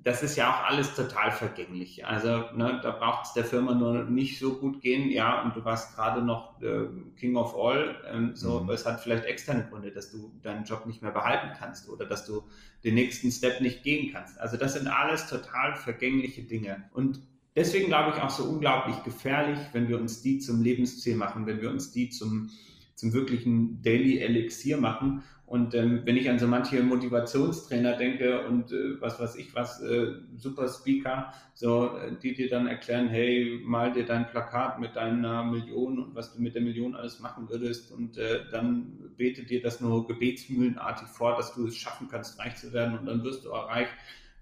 Das 0.05 0.23
ist 0.23 0.37
ja 0.37 0.50
auch 0.50 0.71
alles 0.71 0.95
total 0.95 1.33
vergänglich. 1.33 2.07
Also 2.07 2.45
ne, 2.55 2.79
da 2.83 2.93
braucht 2.93 3.26
es 3.26 3.33
der 3.33 3.45
Firma 3.45 3.75
nur 3.75 4.05
nicht 4.05 4.38
so 4.38 4.55
gut 4.55 4.81
gehen, 4.81 5.11
ja, 5.11 5.43
und 5.43 5.57
du 5.57 5.64
warst 5.64 5.97
gerade 5.97 6.23
noch 6.23 6.61
äh, 6.62 6.87
King 7.19 7.37
of 7.37 7.57
All. 7.57 7.97
Ähm, 8.11 8.37
so, 8.37 8.61
mhm. 8.61 8.71
es 8.71 8.87
hat 8.87 9.00
vielleicht 9.00 9.25
externe 9.25 9.67
Gründe, 9.69 9.91
dass 9.91 10.11
du 10.11 10.31
deinen 10.43 10.64
Job 10.64 10.87
nicht 10.87 11.02
mehr 11.02 11.11
behalten 11.11 11.49
kannst 11.59 11.88
oder 11.88 12.07
dass 12.07 12.25
du 12.26 12.45
den 12.85 12.95
nächsten 12.95 13.33
Step 13.33 13.61
nicht 13.61 13.83
gehen 13.83 14.12
kannst. 14.12 14.38
Also 14.38 14.57
das 14.57 14.75
sind 14.75 14.87
alles 14.87 15.26
total 15.26 15.75
vergängliche 15.75 16.43
Dinge. 16.43 16.85
Und 16.93 17.21
deswegen 17.57 17.87
glaube 17.87 18.17
ich 18.17 18.23
auch 18.23 18.31
so 18.31 18.45
unglaublich 18.45 19.02
gefährlich, 19.02 19.59
wenn 19.73 19.88
wir 19.88 19.99
uns 19.99 20.23
die 20.23 20.38
zum 20.38 20.62
Lebensziel 20.62 21.17
machen, 21.17 21.47
wenn 21.47 21.61
wir 21.61 21.71
uns 21.71 21.91
die 21.91 22.09
zum 22.09 22.50
zum 22.99 23.12
wirklichen 23.12 23.81
Daily 23.81 24.19
Elixier 24.19 24.76
machen. 24.76 25.23
Und 25.47 25.75
ähm, 25.75 26.02
wenn 26.05 26.17
ich 26.17 26.28
an 26.28 26.38
so 26.38 26.47
manche 26.47 26.83
Motivationstrainer 26.83 27.97
denke 27.97 28.45
und 28.47 28.71
äh, 28.71 29.00
was 29.00 29.19
weiß 29.19 29.37
ich 29.37 29.55
was, 29.55 29.81
äh, 29.81 30.17
Super 30.37 30.69
Speaker, 30.69 31.33
so, 31.55 31.97
äh, 31.97 32.17
die 32.23 32.35
dir 32.35 32.50
dann 32.50 32.67
erklären, 32.67 33.09
hey, 33.09 33.59
mal 33.64 33.93
dir 33.93 34.05
dein 34.05 34.26
Plakat 34.26 34.78
mit 34.78 34.95
deiner 34.97 35.45
Million 35.45 35.99
und 35.99 36.14
was 36.14 36.35
du 36.35 36.43
mit 36.43 36.55
der 36.55 36.61
Million 36.61 36.95
alles 36.95 37.21
machen 37.21 37.49
würdest 37.49 37.93
und 37.93 38.19
äh, 38.19 38.40
dann 38.50 39.14
bete 39.17 39.45
dir 39.45 39.62
das 39.62 39.81
nur 39.81 40.07
gebetsmühlenartig 40.07 41.09
vor, 41.09 41.37
dass 41.37 41.55
du 41.55 41.67
es 41.67 41.76
schaffen 41.76 42.09
kannst, 42.11 42.38
reich 42.38 42.57
zu 42.57 42.73
werden 42.75 42.99
und 42.99 43.07
dann 43.07 43.23
wirst 43.23 43.45
du 43.45 43.52
auch 43.55 43.71
reich. 43.71 43.88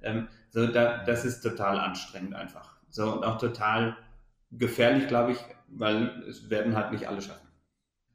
Ähm, 0.02 0.26
so, 0.50 0.66
da, 0.66 1.04
das 1.04 1.24
ist 1.24 1.40
total 1.40 1.78
anstrengend 1.78 2.34
einfach. 2.34 2.74
So, 2.88 3.12
und 3.12 3.22
auch 3.22 3.38
total 3.38 3.96
gefährlich, 4.50 5.06
glaube 5.06 5.32
ich, 5.32 5.38
weil 5.68 6.24
es 6.28 6.50
werden 6.50 6.74
halt 6.74 6.90
nicht 6.90 7.06
alle 7.06 7.20
schaffen 7.20 7.45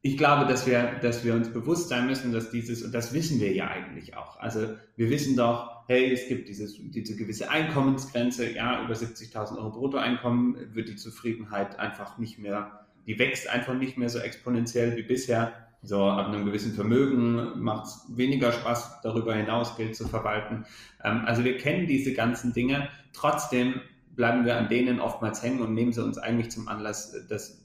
ich 0.04 0.18
glaube, 0.18 0.48
dass 0.48 0.66
wir, 0.66 1.00
dass 1.02 1.24
wir 1.24 1.36
uns 1.36 1.54
bewusst 1.54 1.90
sein 1.90 2.08
müssen, 2.08 2.32
dass 2.32 2.50
dieses, 2.50 2.82
und 2.82 2.92
das 2.92 3.14
wissen 3.14 3.40
wir 3.40 3.54
ja 3.54 3.68
eigentlich 3.68 4.18
auch. 4.18 4.40
Also 4.40 4.70
wir 4.96 5.10
wissen 5.12 5.36
doch, 5.36 5.84
hey, 5.88 6.12
es 6.12 6.28
gibt 6.28 6.50
dieses, 6.50 6.76
diese 6.80 7.16
gewisse 7.16 7.52
Einkommensgrenze, 7.52 8.52
ja, 8.52 8.84
über 8.84 8.96
70.000 8.96 9.58
Euro 9.58 9.70
Bruttoeinkommen 9.70 10.74
wird 10.74 10.90
die 10.90 10.96
Zufriedenheit 10.96 11.78
einfach 11.78 12.18
nicht 12.18 12.40
mehr, 12.40 12.88
die 13.06 13.20
wächst 13.20 13.48
einfach 13.48 13.76
nicht 13.76 13.98
mehr 13.98 14.10
so 14.10 14.20
exponentiell 14.20 14.96
wie 14.98 15.04
bisher. 15.04 15.54
So, 15.84 16.04
ab 16.06 16.28
einem 16.28 16.46
gewissen 16.46 16.74
Vermögen 16.74 17.60
macht 17.60 17.88
es 17.88 18.06
weniger 18.10 18.52
Spaß, 18.52 19.02
darüber 19.02 19.36
hinaus 19.36 19.78
Geld 19.78 19.96
zu 19.96 20.08
verwalten. 20.08 20.66
Ähm, 21.04 21.24
also 21.26 21.44
wir 21.44 21.58
kennen 21.58 21.88
diese 21.88 22.14
ganzen 22.14 22.54
Dinge. 22.54 22.88
Trotzdem 23.14 23.82
bleiben 24.16 24.46
wir 24.46 24.58
an 24.58 24.70
denen 24.70 25.00
oftmals 25.00 25.42
hängen 25.44 25.62
und 25.62 25.74
nehmen 25.74 25.92
sie 25.92 26.04
uns 26.04 26.18
eigentlich 26.18 26.52
zum 26.52 26.68
Anlass, 26.68 27.16
das 27.30 27.62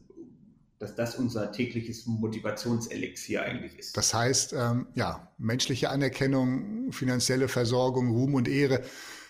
dass 0.79 0.95
das 0.95 1.17
unser 1.17 1.53
tägliches 1.53 2.07
Motivationselixier 2.07 3.43
eigentlich 3.43 3.79
ist. 3.79 3.97
Das 3.97 4.13
heißt, 4.13 4.53
ähm, 4.53 4.87
ja, 4.95 5.29
menschliche 5.39 5.91
Anerkennung, 5.91 6.93
finanzielle 6.93 7.49
Versorgung, 7.49 8.11
Ruhm 8.11 8.35
und 8.35 8.49
Ehre, 8.49 8.83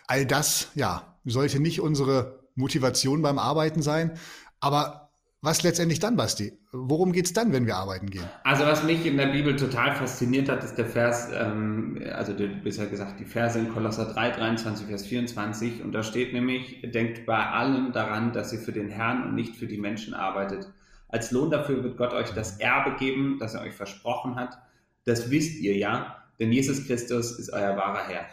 all 0.06 0.26
das, 0.26 0.68
ja, 0.74 1.16
sollte 1.24 1.60
nicht 1.60 1.80
unsere 1.80 2.40
Motivation 2.54 3.22
beim 3.22 3.38
Arbeiten 3.38 3.82
sein. 3.82 4.12
Aber 4.60 5.06
was 5.42 5.62
letztendlich 5.62 6.00
dann, 6.00 6.16
Basti? 6.16 6.58
Worum 6.72 7.12
geht 7.12 7.26
es 7.26 7.32
dann, 7.32 7.52
wenn 7.52 7.66
wir 7.66 7.76
arbeiten 7.76 8.10
gehen? 8.10 8.24
Also 8.42 8.64
was 8.64 8.82
mich 8.82 9.06
in 9.06 9.16
der 9.16 9.26
Bibel 9.26 9.54
total 9.54 9.94
fasziniert 9.94 10.48
hat, 10.48 10.64
ist 10.64 10.74
der 10.74 10.86
Vers, 10.86 11.28
ähm, 11.32 12.02
also 12.12 12.32
du 12.32 12.48
bist 12.48 12.78
ja 12.78 12.86
gesagt, 12.86 13.20
die 13.20 13.24
Verse 13.24 13.58
in 13.58 13.72
Kolosser 13.72 14.06
3, 14.06 14.30
23, 14.30 14.86
Vers 14.86 15.06
24. 15.06 15.84
Und 15.84 15.92
da 15.92 16.02
steht 16.02 16.32
nämlich, 16.32 16.82
denkt 16.92 17.26
bei 17.26 17.46
allem 17.46 17.92
daran, 17.92 18.32
dass 18.32 18.52
ihr 18.52 18.58
für 18.58 18.72
den 18.72 18.88
Herrn 18.88 19.22
und 19.22 19.34
nicht 19.34 19.54
für 19.54 19.66
die 19.66 19.78
Menschen 19.78 20.14
arbeitet. 20.14 20.68
Als 21.08 21.30
Lohn 21.30 21.50
dafür 21.50 21.82
wird 21.82 21.96
Gott 21.96 22.12
euch 22.12 22.30
das 22.30 22.58
Erbe 22.58 22.96
geben, 22.96 23.38
das 23.38 23.54
er 23.54 23.62
euch 23.62 23.74
versprochen 23.74 24.36
hat. 24.36 24.58
Das 25.04 25.30
wisst 25.30 25.58
ihr 25.60 25.76
ja, 25.76 26.24
denn 26.38 26.52
Jesus 26.52 26.86
Christus 26.86 27.38
ist 27.38 27.52
euer 27.52 27.76
wahrer 27.76 28.06
Herr. 28.08 28.26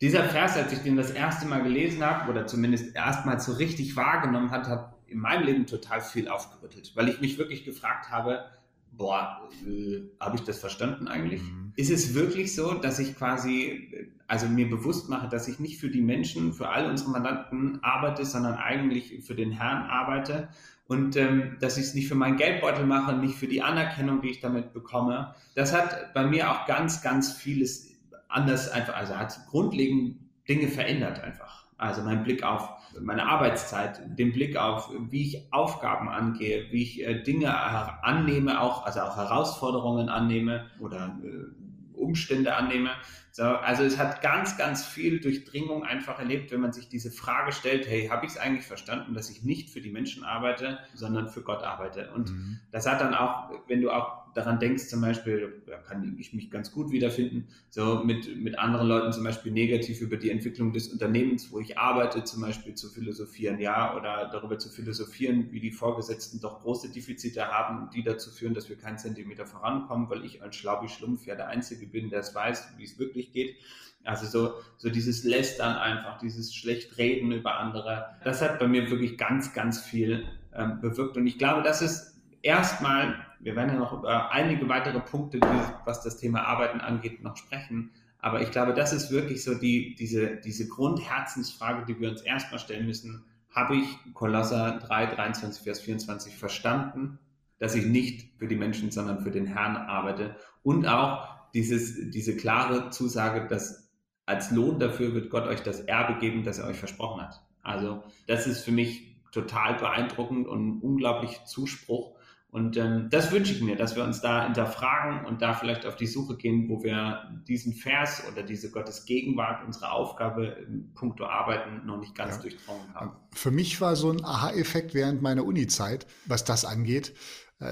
Dieser 0.00 0.24
Vers, 0.24 0.56
als 0.56 0.72
ich 0.72 0.78
den 0.78 0.96
das 0.96 1.10
erste 1.10 1.46
Mal 1.46 1.62
gelesen 1.62 2.04
habe, 2.04 2.30
oder 2.30 2.46
zumindest 2.46 2.96
erstmals 2.96 3.44
so 3.44 3.52
richtig 3.52 3.96
wahrgenommen 3.96 4.50
hat, 4.50 4.66
hat 4.68 4.94
in 5.06 5.18
meinem 5.18 5.44
Leben 5.44 5.66
total 5.66 6.00
viel 6.00 6.28
aufgerüttelt, 6.28 6.92
weil 6.94 7.08
ich 7.08 7.20
mich 7.20 7.36
wirklich 7.36 7.64
gefragt 7.64 8.10
habe, 8.10 8.44
boah, 8.92 9.48
äh, 9.66 10.00
habe 10.18 10.36
ich 10.36 10.42
das 10.42 10.58
verstanden 10.58 11.08
eigentlich? 11.08 11.42
Mhm. 11.42 11.72
Ist 11.76 11.90
es 11.90 12.14
wirklich 12.14 12.54
so, 12.54 12.74
dass 12.74 12.98
ich 12.98 13.16
quasi, 13.16 14.08
also 14.26 14.46
mir 14.46 14.68
bewusst 14.68 15.08
mache, 15.08 15.28
dass 15.28 15.48
ich 15.48 15.58
nicht 15.58 15.78
für 15.78 15.90
die 15.90 16.00
Menschen, 16.00 16.52
für 16.52 16.68
all 16.68 16.88
unsere 16.90 17.10
Mandanten 17.10 17.82
arbeite, 17.82 18.24
sondern 18.24 18.54
eigentlich 18.54 19.24
für 19.24 19.34
den 19.34 19.52
Herrn 19.52 19.84
arbeite 19.88 20.48
und 20.86 21.16
ähm, 21.16 21.56
dass 21.60 21.76
ich 21.76 21.84
es 21.84 21.94
nicht 21.94 22.08
für 22.08 22.16
meinen 22.16 22.36
Geldbeutel 22.36 22.84
mache, 22.84 23.14
nicht 23.14 23.36
für 23.36 23.46
die 23.46 23.62
Anerkennung, 23.62 24.22
die 24.22 24.30
ich 24.30 24.40
damit 24.40 24.72
bekomme. 24.72 25.34
Das 25.54 25.72
hat 25.72 26.12
bei 26.14 26.26
mir 26.26 26.50
auch 26.50 26.66
ganz, 26.66 27.00
ganz 27.00 27.32
vieles 27.32 27.88
anders 28.28 28.68
einfach, 28.68 28.96
also 28.96 29.16
hat 29.16 29.38
grundlegend 29.46 30.18
Dinge 30.48 30.68
verändert 30.68 31.20
einfach. 31.20 31.66
Also 31.80 32.02
mein 32.02 32.22
Blick 32.24 32.42
auf 32.42 32.68
meine 33.00 33.26
Arbeitszeit, 33.26 34.00
den 34.18 34.32
Blick 34.32 34.56
auf, 34.56 34.90
wie 35.10 35.22
ich 35.22 35.52
Aufgaben 35.52 36.08
angehe, 36.08 36.66
wie 36.70 36.82
ich 36.82 37.06
äh, 37.06 37.22
Dinge 37.22 37.56
annehme, 38.02 38.60
auch, 38.60 38.84
also 38.84 39.00
auch 39.00 39.16
Herausforderungen 39.16 40.08
annehme 40.08 40.66
oder 40.78 41.18
äh, 41.22 41.96
Umstände 41.96 42.54
annehme. 42.54 42.90
So, 43.32 43.44
also 43.44 43.84
es 43.84 43.98
hat 43.98 44.22
ganz, 44.22 44.56
ganz 44.58 44.84
viel 44.84 45.20
Durchdringung 45.20 45.84
einfach 45.84 46.18
erlebt, 46.18 46.50
wenn 46.50 46.60
man 46.60 46.72
sich 46.72 46.88
diese 46.88 47.10
Frage 47.10 47.52
stellt, 47.52 47.88
hey, 47.88 48.08
habe 48.08 48.26
ich 48.26 48.32
es 48.32 48.38
eigentlich 48.38 48.66
verstanden, 48.66 49.14
dass 49.14 49.30
ich 49.30 49.42
nicht 49.42 49.70
für 49.70 49.80
die 49.80 49.90
Menschen 49.90 50.24
arbeite, 50.24 50.78
sondern 50.94 51.28
für 51.28 51.42
Gott 51.42 51.62
arbeite? 51.62 52.10
Und 52.14 52.30
mhm. 52.30 52.60
das 52.72 52.86
hat 52.86 53.00
dann 53.00 53.14
auch, 53.14 53.50
wenn 53.68 53.80
du 53.80 53.90
auch 53.90 54.20
daran 54.34 54.58
denkst, 54.58 54.88
zum 54.88 55.00
Beispiel, 55.00 55.62
da 55.66 55.76
kann 55.78 56.16
ich 56.18 56.32
mich 56.32 56.50
ganz 56.50 56.72
gut 56.72 56.90
wiederfinden, 56.90 57.48
so 57.70 58.02
mit, 58.04 58.36
mit 58.36 58.58
anderen 58.58 58.86
Leuten 58.86 59.12
zum 59.12 59.24
Beispiel 59.24 59.52
negativ 59.52 60.00
über 60.00 60.16
die 60.16 60.30
Entwicklung 60.30 60.72
des 60.72 60.88
Unternehmens, 60.88 61.50
wo 61.50 61.58
ich 61.60 61.78
arbeite, 61.78 62.24
zum 62.24 62.42
Beispiel 62.42 62.74
zu 62.74 62.88
philosophieren, 62.88 63.58
ja, 63.58 63.96
oder 63.96 64.28
darüber 64.32 64.58
zu 64.58 64.68
philosophieren, 64.68 65.50
wie 65.50 65.60
die 65.60 65.72
Vorgesetzten 65.72 66.40
doch 66.40 66.60
große 66.60 66.90
Defizite 66.90 67.46
haben, 67.48 67.90
die 67.90 68.02
dazu 68.02 68.30
führen, 68.30 68.54
dass 68.54 68.68
wir 68.68 68.76
keinen 68.76 68.98
Zentimeter 68.98 69.46
vorankommen, 69.46 70.08
weil 70.10 70.24
ich 70.24 70.42
als 70.42 70.56
Schlaubi 70.56 70.88
Schlumpf 70.88 71.26
ja 71.26 71.34
der 71.34 71.48
Einzige 71.48 71.86
bin, 71.86 72.10
der 72.10 72.20
es 72.20 72.34
weiß, 72.34 72.74
wie 72.76 72.84
es 72.84 72.98
wirklich 72.98 73.29
geht. 73.32 73.56
Also 74.04 74.26
so, 74.26 74.54
so 74.78 74.88
dieses 74.88 75.24
Lästern 75.24 75.76
einfach, 75.76 76.18
dieses 76.18 76.54
Schlechtreden 76.54 77.32
über 77.32 77.58
andere, 77.58 78.16
das 78.24 78.40
hat 78.40 78.58
bei 78.58 78.66
mir 78.66 78.90
wirklich 78.90 79.18
ganz, 79.18 79.52
ganz 79.52 79.80
viel 79.80 80.26
ähm, 80.54 80.80
bewirkt. 80.80 81.16
Und 81.16 81.26
ich 81.26 81.38
glaube, 81.38 81.62
das 81.62 81.82
ist 81.82 82.18
erstmal 82.42 83.14
wir 83.40 83.56
werden 83.56 83.70
ja 83.72 83.78
noch 83.78 83.92
über 83.92 84.30
einige 84.30 84.68
weitere 84.68 85.00
Punkte, 85.00 85.40
was 85.84 86.02
das 86.02 86.18
Thema 86.18 86.44
Arbeiten 86.44 86.80
angeht, 86.80 87.22
noch 87.22 87.36
sprechen. 87.36 87.90
Aber 88.18 88.42
ich 88.42 88.50
glaube, 88.50 88.74
das 88.74 88.92
ist 88.92 89.10
wirklich 89.10 89.42
so 89.42 89.54
die, 89.54 89.94
diese, 89.94 90.36
diese 90.36 90.68
Grundherzensfrage, 90.68 91.86
die 91.86 91.98
wir 91.98 92.10
uns 92.10 92.20
erstmal 92.20 92.60
stellen 92.60 92.86
müssen. 92.86 93.24
Habe 93.50 93.76
ich 93.76 93.86
Kolosser 94.12 94.78
3, 94.78 95.06
23, 95.06 95.62
Vers 95.62 95.80
24 95.80 96.36
verstanden, 96.36 97.18
dass 97.58 97.74
ich 97.74 97.86
nicht 97.86 98.38
für 98.38 98.46
die 98.46 98.56
Menschen, 98.56 98.90
sondern 98.90 99.20
für 99.20 99.30
den 99.30 99.46
Herrn 99.46 99.76
arbeite? 99.76 100.36
Und 100.62 100.86
auch 100.86 101.39
dieses, 101.54 102.10
diese 102.10 102.36
klare 102.36 102.90
Zusage, 102.90 103.46
dass 103.46 103.90
als 104.26 104.50
Lohn 104.50 104.78
dafür 104.78 105.14
wird 105.14 105.30
Gott 105.30 105.46
euch 105.46 105.62
das 105.62 105.80
Erbe 105.80 106.18
geben, 106.20 106.44
das 106.44 106.58
er 106.58 106.68
euch 106.68 106.78
versprochen 106.78 107.22
hat. 107.22 107.42
Also 107.62 108.02
das 108.26 108.46
ist 108.46 108.64
für 108.64 108.72
mich 108.72 109.16
total 109.32 109.74
beeindruckend 109.74 110.46
und 110.46 110.80
unglaublich 110.80 111.44
Zuspruch. 111.46 112.16
Und 112.52 112.76
ähm, 112.76 113.08
das 113.10 113.30
wünsche 113.30 113.52
ich 113.52 113.60
mir, 113.60 113.76
dass 113.76 113.94
wir 113.94 114.02
uns 114.02 114.20
da 114.20 114.44
hinterfragen 114.44 115.24
und 115.24 115.40
da 115.40 115.54
vielleicht 115.54 115.86
auf 115.86 115.94
die 115.94 116.08
Suche 116.08 116.36
gehen, 116.36 116.68
wo 116.68 116.82
wir 116.82 117.40
diesen 117.46 117.74
Vers 117.74 118.24
oder 118.30 118.42
diese 118.42 118.72
Gottes 118.72 119.04
Gegenwart, 119.04 119.64
unsere 119.64 119.92
Aufgabe 119.92 120.46
im 120.66 120.92
Punkto 120.94 121.26
Arbeiten 121.26 121.86
noch 121.86 121.98
nicht 121.98 122.16
ganz 122.16 122.36
ja. 122.36 122.42
durchdrungen 122.42 122.92
haben. 122.92 123.12
Für 123.32 123.52
mich 123.52 123.80
war 123.80 123.94
so 123.94 124.10
ein 124.10 124.24
Aha-Effekt 124.24 124.94
während 124.94 125.22
meiner 125.22 125.44
Uni-Zeit, 125.44 126.06
was 126.26 126.42
das 126.42 126.64
angeht. 126.64 127.14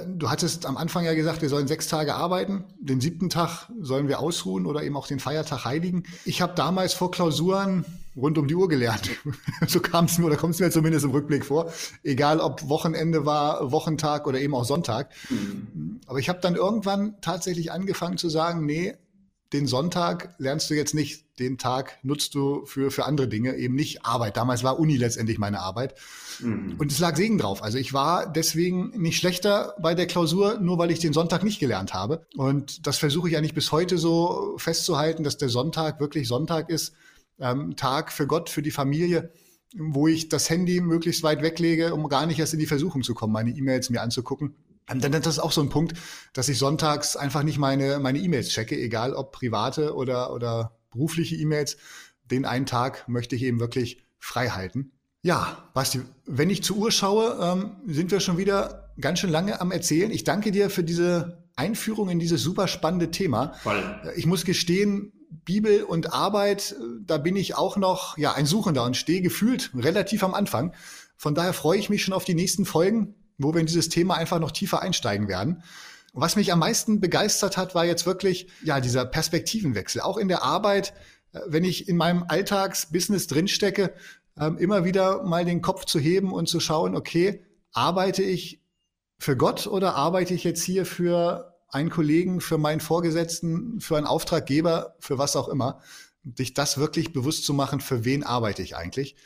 Du 0.06 0.28
hattest 0.28 0.66
am 0.66 0.76
Anfang 0.76 1.06
ja 1.06 1.14
gesagt, 1.14 1.40
wir 1.40 1.48
sollen 1.48 1.66
sechs 1.66 1.88
Tage 1.88 2.14
arbeiten, 2.14 2.64
den 2.78 3.00
siebten 3.00 3.30
Tag 3.30 3.70
sollen 3.80 4.06
wir 4.06 4.20
ausruhen 4.20 4.66
oder 4.66 4.82
eben 4.82 4.94
auch 4.98 5.06
den 5.06 5.18
Feiertag 5.18 5.64
heiligen. 5.64 6.02
Ich 6.26 6.42
habe 6.42 6.52
damals 6.54 6.92
vor 6.92 7.10
Klausuren 7.10 7.86
rund 8.14 8.36
um 8.36 8.48
die 8.48 8.54
Uhr 8.54 8.68
gelernt. 8.68 9.08
so 9.66 9.80
kam 9.80 10.04
es 10.04 10.18
mir 10.18 10.26
oder 10.26 10.36
kommt 10.36 10.54
es 10.54 10.60
mir 10.60 10.70
zumindest 10.70 11.06
im 11.06 11.12
Rückblick 11.12 11.46
vor. 11.46 11.72
Egal 12.02 12.40
ob 12.40 12.68
Wochenende 12.68 13.24
war, 13.24 13.72
Wochentag 13.72 14.26
oder 14.26 14.38
eben 14.38 14.54
auch 14.54 14.64
Sonntag. 14.64 15.10
Mhm. 15.30 16.00
Aber 16.06 16.18
ich 16.18 16.28
habe 16.28 16.40
dann 16.40 16.54
irgendwann 16.54 17.14
tatsächlich 17.22 17.72
angefangen 17.72 18.18
zu 18.18 18.28
sagen, 18.28 18.66
nee, 18.66 18.94
den 19.52 19.66
Sonntag 19.66 20.34
lernst 20.38 20.68
du 20.68 20.74
jetzt 20.74 20.94
nicht, 20.94 21.24
den 21.38 21.56
Tag 21.56 21.98
nutzt 22.02 22.34
du 22.34 22.66
für, 22.66 22.90
für 22.90 23.06
andere 23.06 23.28
Dinge, 23.28 23.54
eben 23.56 23.74
nicht 23.74 24.04
Arbeit. 24.04 24.36
Damals 24.36 24.62
war 24.62 24.78
Uni 24.78 24.96
letztendlich 24.96 25.38
meine 25.38 25.60
Arbeit. 25.60 25.94
Mhm. 26.40 26.76
Und 26.78 26.92
es 26.92 26.98
lag 26.98 27.16
Segen 27.16 27.38
drauf. 27.38 27.62
Also 27.62 27.78
ich 27.78 27.92
war 27.92 28.30
deswegen 28.30 28.90
nicht 29.00 29.18
schlechter 29.18 29.74
bei 29.80 29.94
der 29.94 30.06
Klausur, 30.06 30.58
nur 30.60 30.78
weil 30.78 30.90
ich 30.90 30.98
den 30.98 31.12
Sonntag 31.12 31.44
nicht 31.44 31.60
gelernt 31.60 31.94
habe. 31.94 32.26
Und 32.36 32.86
das 32.86 32.98
versuche 32.98 33.28
ich 33.28 33.36
eigentlich 33.36 33.54
bis 33.54 33.72
heute 33.72 33.96
so 33.96 34.54
festzuhalten, 34.58 35.24
dass 35.24 35.38
der 35.38 35.48
Sonntag 35.48 36.00
wirklich 36.00 36.28
Sonntag 36.28 36.68
ist 36.68 36.92
ähm, 37.40 37.76
Tag 37.76 38.12
für 38.12 38.26
Gott, 38.26 38.50
für 38.50 38.62
die 38.62 38.70
Familie, 38.70 39.32
wo 39.76 40.08
ich 40.08 40.28
das 40.28 40.50
Handy 40.50 40.80
möglichst 40.80 41.22
weit 41.22 41.42
weglege, 41.42 41.94
um 41.94 42.08
gar 42.08 42.26
nicht 42.26 42.38
erst 42.38 42.54
in 42.54 42.60
die 42.60 42.66
Versuchung 42.66 43.02
zu 43.02 43.14
kommen, 43.14 43.32
meine 43.32 43.50
E-Mails 43.50 43.90
mir 43.90 44.02
anzugucken. 44.02 44.54
Und 44.90 45.04
dann 45.04 45.12
ist 45.12 45.26
das 45.26 45.38
auch 45.38 45.52
so 45.52 45.60
ein 45.60 45.68
Punkt, 45.68 45.94
dass 46.32 46.48
ich 46.48 46.58
sonntags 46.58 47.16
einfach 47.16 47.42
nicht 47.42 47.58
meine 47.58 47.98
meine 47.98 48.18
E-Mails 48.18 48.48
checke, 48.48 48.76
egal 48.76 49.14
ob 49.14 49.32
private 49.32 49.94
oder 49.94 50.32
oder 50.32 50.78
berufliche 50.90 51.36
E-Mails. 51.36 51.76
Den 52.30 52.44
einen 52.44 52.66
Tag 52.66 53.08
möchte 53.08 53.36
ich 53.36 53.42
eben 53.42 53.60
wirklich 53.60 54.02
frei 54.18 54.48
halten. 54.48 54.92
Ja, 55.22 55.68
Basti, 55.74 56.00
wenn 56.26 56.50
ich 56.50 56.62
zur 56.62 56.76
Uhr 56.76 56.92
schaue, 56.92 57.38
ähm, 57.40 57.76
sind 57.86 58.10
wir 58.10 58.20
schon 58.20 58.38
wieder 58.38 58.92
ganz 59.00 59.18
schön 59.18 59.30
lange 59.30 59.60
am 59.60 59.72
Erzählen. 59.72 60.10
Ich 60.10 60.24
danke 60.24 60.52
dir 60.52 60.70
für 60.70 60.84
diese 60.84 61.48
Einführung 61.56 62.08
in 62.08 62.18
dieses 62.18 62.42
super 62.42 62.68
spannende 62.68 63.10
Thema. 63.10 63.54
Voll. 63.62 63.82
Ich 64.16 64.26
muss 64.26 64.44
gestehen, 64.44 65.12
Bibel 65.30 65.82
und 65.82 66.12
Arbeit, 66.12 66.76
da 67.04 67.18
bin 67.18 67.36
ich 67.36 67.56
auch 67.56 67.76
noch 67.76 68.16
ja 68.16 68.32
ein 68.32 68.46
Suchender 68.46 68.84
und 68.84 68.96
stehe 68.96 69.20
gefühlt 69.20 69.70
relativ 69.74 70.22
am 70.22 70.34
Anfang. 70.34 70.72
Von 71.16 71.34
daher 71.34 71.52
freue 71.52 71.78
ich 71.78 71.90
mich 71.90 72.02
schon 72.04 72.14
auf 72.14 72.24
die 72.24 72.34
nächsten 72.34 72.64
Folgen, 72.64 73.14
wo 73.38 73.54
wir 73.54 73.60
in 73.60 73.66
dieses 73.66 73.88
Thema 73.88 74.16
einfach 74.16 74.40
noch 74.40 74.50
tiefer 74.50 74.82
einsteigen 74.82 75.28
werden. 75.28 75.62
Was 76.12 76.36
mich 76.36 76.52
am 76.52 76.58
meisten 76.58 77.00
begeistert 77.00 77.56
hat, 77.56 77.74
war 77.74 77.84
jetzt 77.84 78.06
wirklich 78.06 78.48
ja 78.64 78.80
dieser 78.80 79.04
Perspektivenwechsel. 79.04 80.00
Auch 80.00 80.16
in 80.16 80.28
der 80.28 80.42
Arbeit, 80.42 80.92
äh, 81.32 81.40
wenn 81.46 81.64
ich 81.64 81.88
in 81.88 81.96
meinem 81.96 82.24
Alltagsbusiness 82.26 83.26
drinstecke, 83.26 83.94
ähm, 84.38 84.58
immer 84.58 84.84
wieder 84.84 85.22
mal 85.24 85.44
den 85.44 85.62
Kopf 85.62 85.84
zu 85.84 85.98
heben 85.98 86.32
und 86.32 86.48
zu 86.48 86.60
schauen, 86.60 86.96
okay, 86.96 87.44
arbeite 87.72 88.22
ich 88.22 88.62
für 89.18 89.36
Gott 89.36 89.66
oder 89.66 89.94
arbeite 89.94 90.34
ich 90.34 90.44
jetzt 90.44 90.62
hier 90.62 90.86
für 90.86 91.54
einen 91.70 91.90
Kollegen, 91.90 92.40
für 92.40 92.58
meinen 92.58 92.80
Vorgesetzten, 92.80 93.80
für 93.80 93.96
einen 93.96 94.06
Auftraggeber, 94.06 94.96
für 95.00 95.18
was 95.18 95.36
auch 95.36 95.48
immer, 95.48 95.80
dich 96.22 96.54
das 96.54 96.78
wirklich 96.78 97.12
bewusst 97.12 97.44
zu 97.44 97.52
machen, 97.52 97.80
für 97.80 98.04
wen 98.04 98.22
arbeite 98.22 98.62
ich 98.62 98.76
eigentlich. 98.76 99.16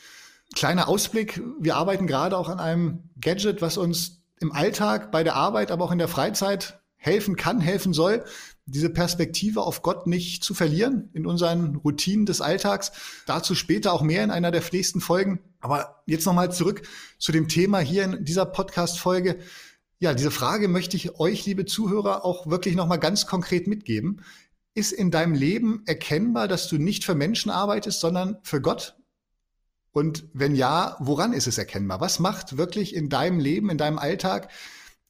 Kleiner 0.54 0.88
Ausblick, 0.88 1.40
wir 1.58 1.76
arbeiten 1.76 2.06
gerade 2.06 2.36
auch 2.36 2.48
an 2.48 2.60
einem 2.60 3.10
Gadget, 3.20 3.62
was 3.62 3.78
uns 3.78 4.22
im 4.40 4.52
Alltag, 4.52 5.10
bei 5.12 5.22
der 5.22 5.36
Arbeit, 5.36 5.70
aber 5.70 5.84
auch 5.84 5.92
in 5.92 5.98
der 5.98 6.08
Freizeit 6.08 6.80
helfen 6.96 7.36
kann, 7.36 7.60
helfen 7.60 7.92
soll, 7.92 8.24
diese 8.66 8.90
Perspektive 8.90 9.62
auf 9.62 9.82
Gott 9.82 10.06
nicht 10.06 10.44
zu 10.44 10.54
verlieren 10.54 11.10
in 11.14 11.26
unseren 11.26 11.76
Routinen 11.76 12.26
des 12.26 12.40
Alltags. 12.40 12.92
Dazu 13.26 13.54
später 13.54 13.92
auch 13.92 14.02
mehr 14.02 14.22
in 14.22 14.30
einer 14.30 14.50
der 14.50 14.62
nächsten 14.72 15.00
Folgen. 15.00 15.40
Aber 15.60 16.02
jetzt 16.06 16.26
nochmal 16.26 16.52
zurück 16.52 16.82
zu 17.18 17.32
dem 17.32 17.48
Thema 17.48 17.80
hier 17.80 18.04
in 18.04 18.24
dieser 18.24 18.46
Podcast-Folge. 18.46 19.38
Ja, 19.98 20.14
diese 20.14 20.30
Frage 20.30 20.68
möchte 20.68 20.96
ich 20.96 21.18
euch, 21.18 21.44
liebe 21.44 21.64
Zuhörer, 21.64 22.24
auch 22.24 22.46
wirklich 22.46 22.74
nochmal 22.76 22.98
ganz 22.98 23.26
konkret 23.26 23.66
mitgeben. 23.66 24.22
Ist 24.74 24.92
in 24.92 25.10
deinem 25.10 25.34
Leben 25.34 25.82
erkennbar, 25.86 26.48
dass 26.48 26.68
du 26.68 26.78
nicht 26.78 27.04
für 27.04 27.14
Menschen 27.14 27.50
arbeitest, 27.50 28.00
sondern 28.00 28.38
für 28.42 28.60
Gott? 28.60 28.96
Und 29.92 30.24
wenn 30.32 30.54
ja, 30.54 30.96
woran 31.00 31.32
ist 31.32 31.46
es 31.46 31.58
erkennbar? 31.58 32.00
Was 32.00 32.18
macht 32.18 32.56
wirklich 32.56 32.94
in 32.94 33.08
deinem 33.08 33.38
Leben, 33.38 33.70
in 33.70 33.78
deinem 33.78 33.98
Alltag 33.98 34.48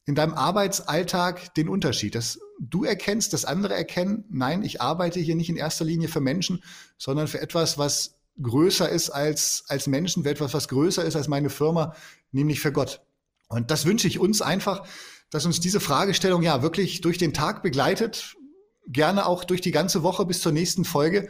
in 0.05 0.15
deinem 0.15 0.33
Arbeitsalltag 0.33 1.53
den 1.55 1.69
Unterschied, 1.69 2.15
dass 2.15 2.39
du 2.59 2.83
erkennst, 2.83 3.33
dass 3.33 3.45
andere 3.45 3.73
erkennen, 3.73 4.25
nein, 4.29 4.63
ich 4.63 4.81
arbeite 4.81 5.19
hier 5.19 5.35
nicht 5.35 5.49
in 5.49 5.55
erster 5.55 5.85
Linie 5.85 6.09
für 6.09 6.19
Menschen, 6.19 6.61
sondern 6.97 7.27
für 7.27 7.41
etwas, 7.41 7.77
was 7.77 8.15
größer 8.41 8.89
ist 8.89 9.09
als, 9.09 9.63
als 9.67 9.87
Menschen, 9.87 10.23
für 10.23 10.29
etwas, 10.29 10.53
was 10.53 10.67
größer 10.67 11.03
ist 11.05 11.15
als 11.15 11.27
meine 11.27 11.49
Firma, 11.49 11.95
nämlich 12.31 12.59
für 12.59 12.71
Gott. 12.71 13.01
Und 13.47 13.71
das 13.71 13.85
wünsche 13.85 14.07
ich 14.07 14.19
uns 14.19 14.41
einfach, 14.41 14.85
dass 15.29 15.45
uns 15.45 15.59
diese 15.59 15.79
Fragestellung 15.79 16.41
ja 16.41 16.61
wirklich 16.61 17.01
durch 17.01 17.17
den 17.17 17.33
Tag 17.33 17.63
begleitet, 17.63 18.35
gerne 18.87 19.25
auch 19.25 19.43
durch 19.45 19.61
die 19.61 19.71
ganze 19.71 20.03
Woche 20.03 20.25
bis 20.25 20.41
zur 20.41 20.51
nächsten 20.51 20.83
Folge. 20.83 21.29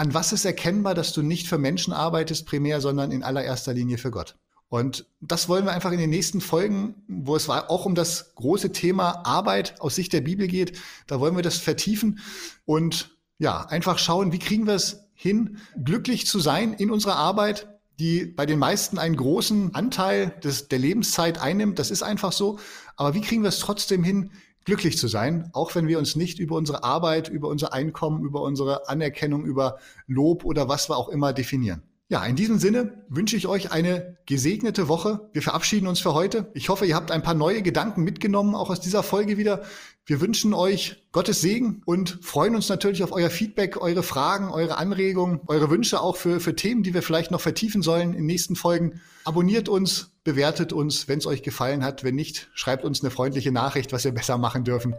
An 0.00 0.14
was 0.14 0.32
ist 0.32 0.46
erkennbar, 0.46 0.94
dass 0.94 1.12
du 1.12 1.20
nicht 1.20 1.46
für 1.46 1.58
Menschen 1.58 1.92
arbeitest 1.92 2.46
primär, 2.46 2.80
sondern 2.80 3.12
in 3.12 3.22
allererster 3.22 3.74
Linie 3.74 3.98
für 3.98 4.10
Gott? 4.10 4.34
Und 4.70 5.04
das 5.20 5.46
wollen 5.46 5.66
wir 5.66 5.72
einfach 5.72 5.92
in 5.92 5.98
den 5.98 6.08
nächsten 6.08 6.40
Folgen, 6.40 6.94
wo 7.06 7.36
es 7.36 7.50
auch 7.50 7.84
um 7.84 7.94
das 7.94 8.34
große 8.34 8.72
Thema 8.72 9.26
Arbeit 9.26 9.78
aus 9.78 9.96
Sicht 9.96 10.14
der 10.14 10.22
Bibel 10.22 10.48
geht, 10.48 10.78
da 11.06 11.20
wollen 11.20 11.36
wir 11.36 11.42
das 11.42 11.58
vertiefen 11.58 12.20
und 12.64 13.14
ja, 13.36 13.66
einfach 13.66 13.98
schauen, 13.98 14.32
wie 14.32 14.38
kriegen 14.38 14.66
wir 14.66 14.72
es 14.72 15.04
hin, 15.12 15.58
glücklich 15.84 16.26
zu 16.26 16.40
sein 16.40 16.72
in 16.72 16.90
unserer 16.90 17.16
Arbeit, 17.16 17.68
die 17.98 18.24
bei 18.24 18.46
den 18.46 18.58
meisten 18.58 18.96
einen 18.96 19.16
großen 19.16 19.74
Anteil 19.74 20.30
des, 20.42 20.68
der 20.68 20.78
Lebenszeit 20.78 21.38
einnimmt. 21.42 21.78
Das 21.78 21.90
ist 21.90 22.02
einfach 22.02 22.32
so. 22.32 22.58
Aber 22.96 23.12
wie 23.12 23.20
kriegen 23.20 23.42
wir 23.42 23.50
es 23.50 23.58
trotzdem 23.58 24.02
hin, 24.02 24.30
glücklich 24.64 24.98
zu 24.98 25.08
sein, 25.08 25.50
auch 25.52 25.74
wenn 25.74 25.88
wir 25.88 25.98
uns 25.98 26.16
nicht 26.16 26.38
über 26.38 26.56
unsere 26.56 26.84
Arbeit, 26.84 27.28
über 27.28 27.48
unser 27.48 27.72
Einkommen, 27.72 28.24
über 28.24 28.42
unsere 28.42 28.88
Anerkennung, 28.88 29.44
über 29.44 29.78
Lob 30.06 30.44
oder 30.44 30.68
was 30.68 30.88
wir 30.88 30.96
auch 30.96 31.08
immer 31.08 31.32
definieren? 31.32 31.82
Ja, 32.10 32.24
in 32.24 32.34
diesem 32.34 32.58
Sinne 32.58 33.04
wünsche 33.08 33.36
ich 33.36 33.46
euch 33.46 33.70
eine 33.70 34.16
gesegnete 34.26 34.88
Woche. 34.88 35.30
Wir 35.32 35.42
verabschieden 35.42 35.86
uns 35.86 36.00
für 36.00 36.12
heute. 36.12 36.50
Ich 36.54 36.68
hoffe, 36.68 36.84
ihr 36.84 36.96
habt 36.96 37.12
ein 37.12 37.22
paar 37.22 37.34
neue 37.34 37.62
Gedanken 37.62 38.02
mitgenommen, 38.02 38.56
auch 38.56 38.68
aus 38.68 38.80
dieser 38.80 39.04
Folge 39.04 39.38
wieder. 39.38 39.62
Wir 40.06 40.20
wünschen 40.20 40.52
euch 40.52 41.04
Gottes 41.12 41.40
Segen 41.40 41.82
und 41.84 42.18
freuen 42.20 42.56
uns 42.56 42.68
natürlich 42.68 43.04
auf 43.04 43.12
euer 43.12 43.30
Feedback, 43.30 43.80
eure 43.80 44.02
Fragen, 44.02 44.50
eure 44.50 44.76
Anregungen, 44.76 45.38
eure 45.46 45.70
Wünsche 45.70 46.00
auch 46.00 46.16
für, 46.16 46.40
für 46.40 46.56
Themen, 46.56 46.82
die 46.82 46.94
wir 46.94 47.02
vielleicht 47.02 47.30
noch 47.30 47.40
vertiefen 47.40 47.80
sollen 47.80 48.12
in 48.14 48.26
nächsten 48.26 48.56
Folgen. 48.56 49.00
Abonniert 49.24 49.68
uns, 49.68 50.10
bewertet 50.24 50.72
uns, 50.72 51.06
wenn 51.06 51.20
es 51.20 51.26
euch 51.26 51.44
gefallen 51.44 51.84
hat. 51.84 52.02
Wenn 52.02 52.16
nicht, 52.16 52.50
schreibt 52.54 52.84
uns 52.84 53.02
eine 53.02 53.12
freundliche 53.12 53.52
Nachricht, 53.52 53.92
was 53.92 54.02
wir 54.02 54.10
besser 54.10 54.36
machen 54.36 54.64
dürfen. 54.64 54.96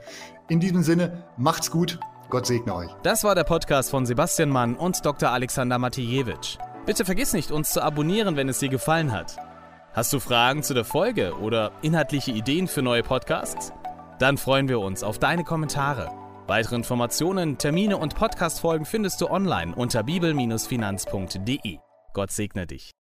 In 0.47 0.61
diesem 0.61 0.81
Sinne, 0.81 1.25
macht's 1.35 1.71
gut. 1.71 1.99
Gott 2.29 2.45
segne 2.45 2.73
euch. 2.73 2.91
Das 3.03 3.25
war 3.25 3.35
der 3.35 3.43
Podcast 3.43 3.89
von 3.89 4.05
Sebastian 4.05 4.47
Mann 4.47 4.77
und 4.77 5.05
Dr. 5.05 5.29
Alexander 5.31 5.77
Matijewitsch. 5.77 6.57
Bitte 6.85 7.05
vergiss 7.05 7.33
nicht, 7.33 7.51
uns 7.51 7.71
zu 7.71 7.83
abonnieren, 7.83 8.35
wenn 8.35 8.49
es 8.49 8.59
dir 8.59 8.69
gefallen 8.69 9.11
hat. 9.11 9.37
Hast 9.93 10.11
du 10.13 10.19
Fragen 10.19 10.63
zu 10.63 10.73
der 10.73 10.85
Folge 10.85 11.37
oder 11.37 11.71
inhaltliche 11.81 12.31
Ideen 12.31 12.67
für 12.67 12.81
neue 12.81 13.03
Podcasts? 13.03 13.71
Dann 14.19 14.37
freuen 14.37 14.67
wir 14.67 14.79
uns 14.79 15.03
auf 15.03 15.19
deine 15.19 15.43
Kommentare. 15.43 16.09
Weitere 16.47 16.75
Informationen, 16.75 17.57
Termine 17.57 17.97
und 17.97 18.15
Podcastfolgen 18.15 18.85
findest 18.85 19.21
du 19.21 19.29
online 19.29 19.75
unter 19.75 20.03
bibel-finanz.de. 20.03 21.77
Gott 22.13 22.31
segne 22.31 22.67
dich. 22.67 22.89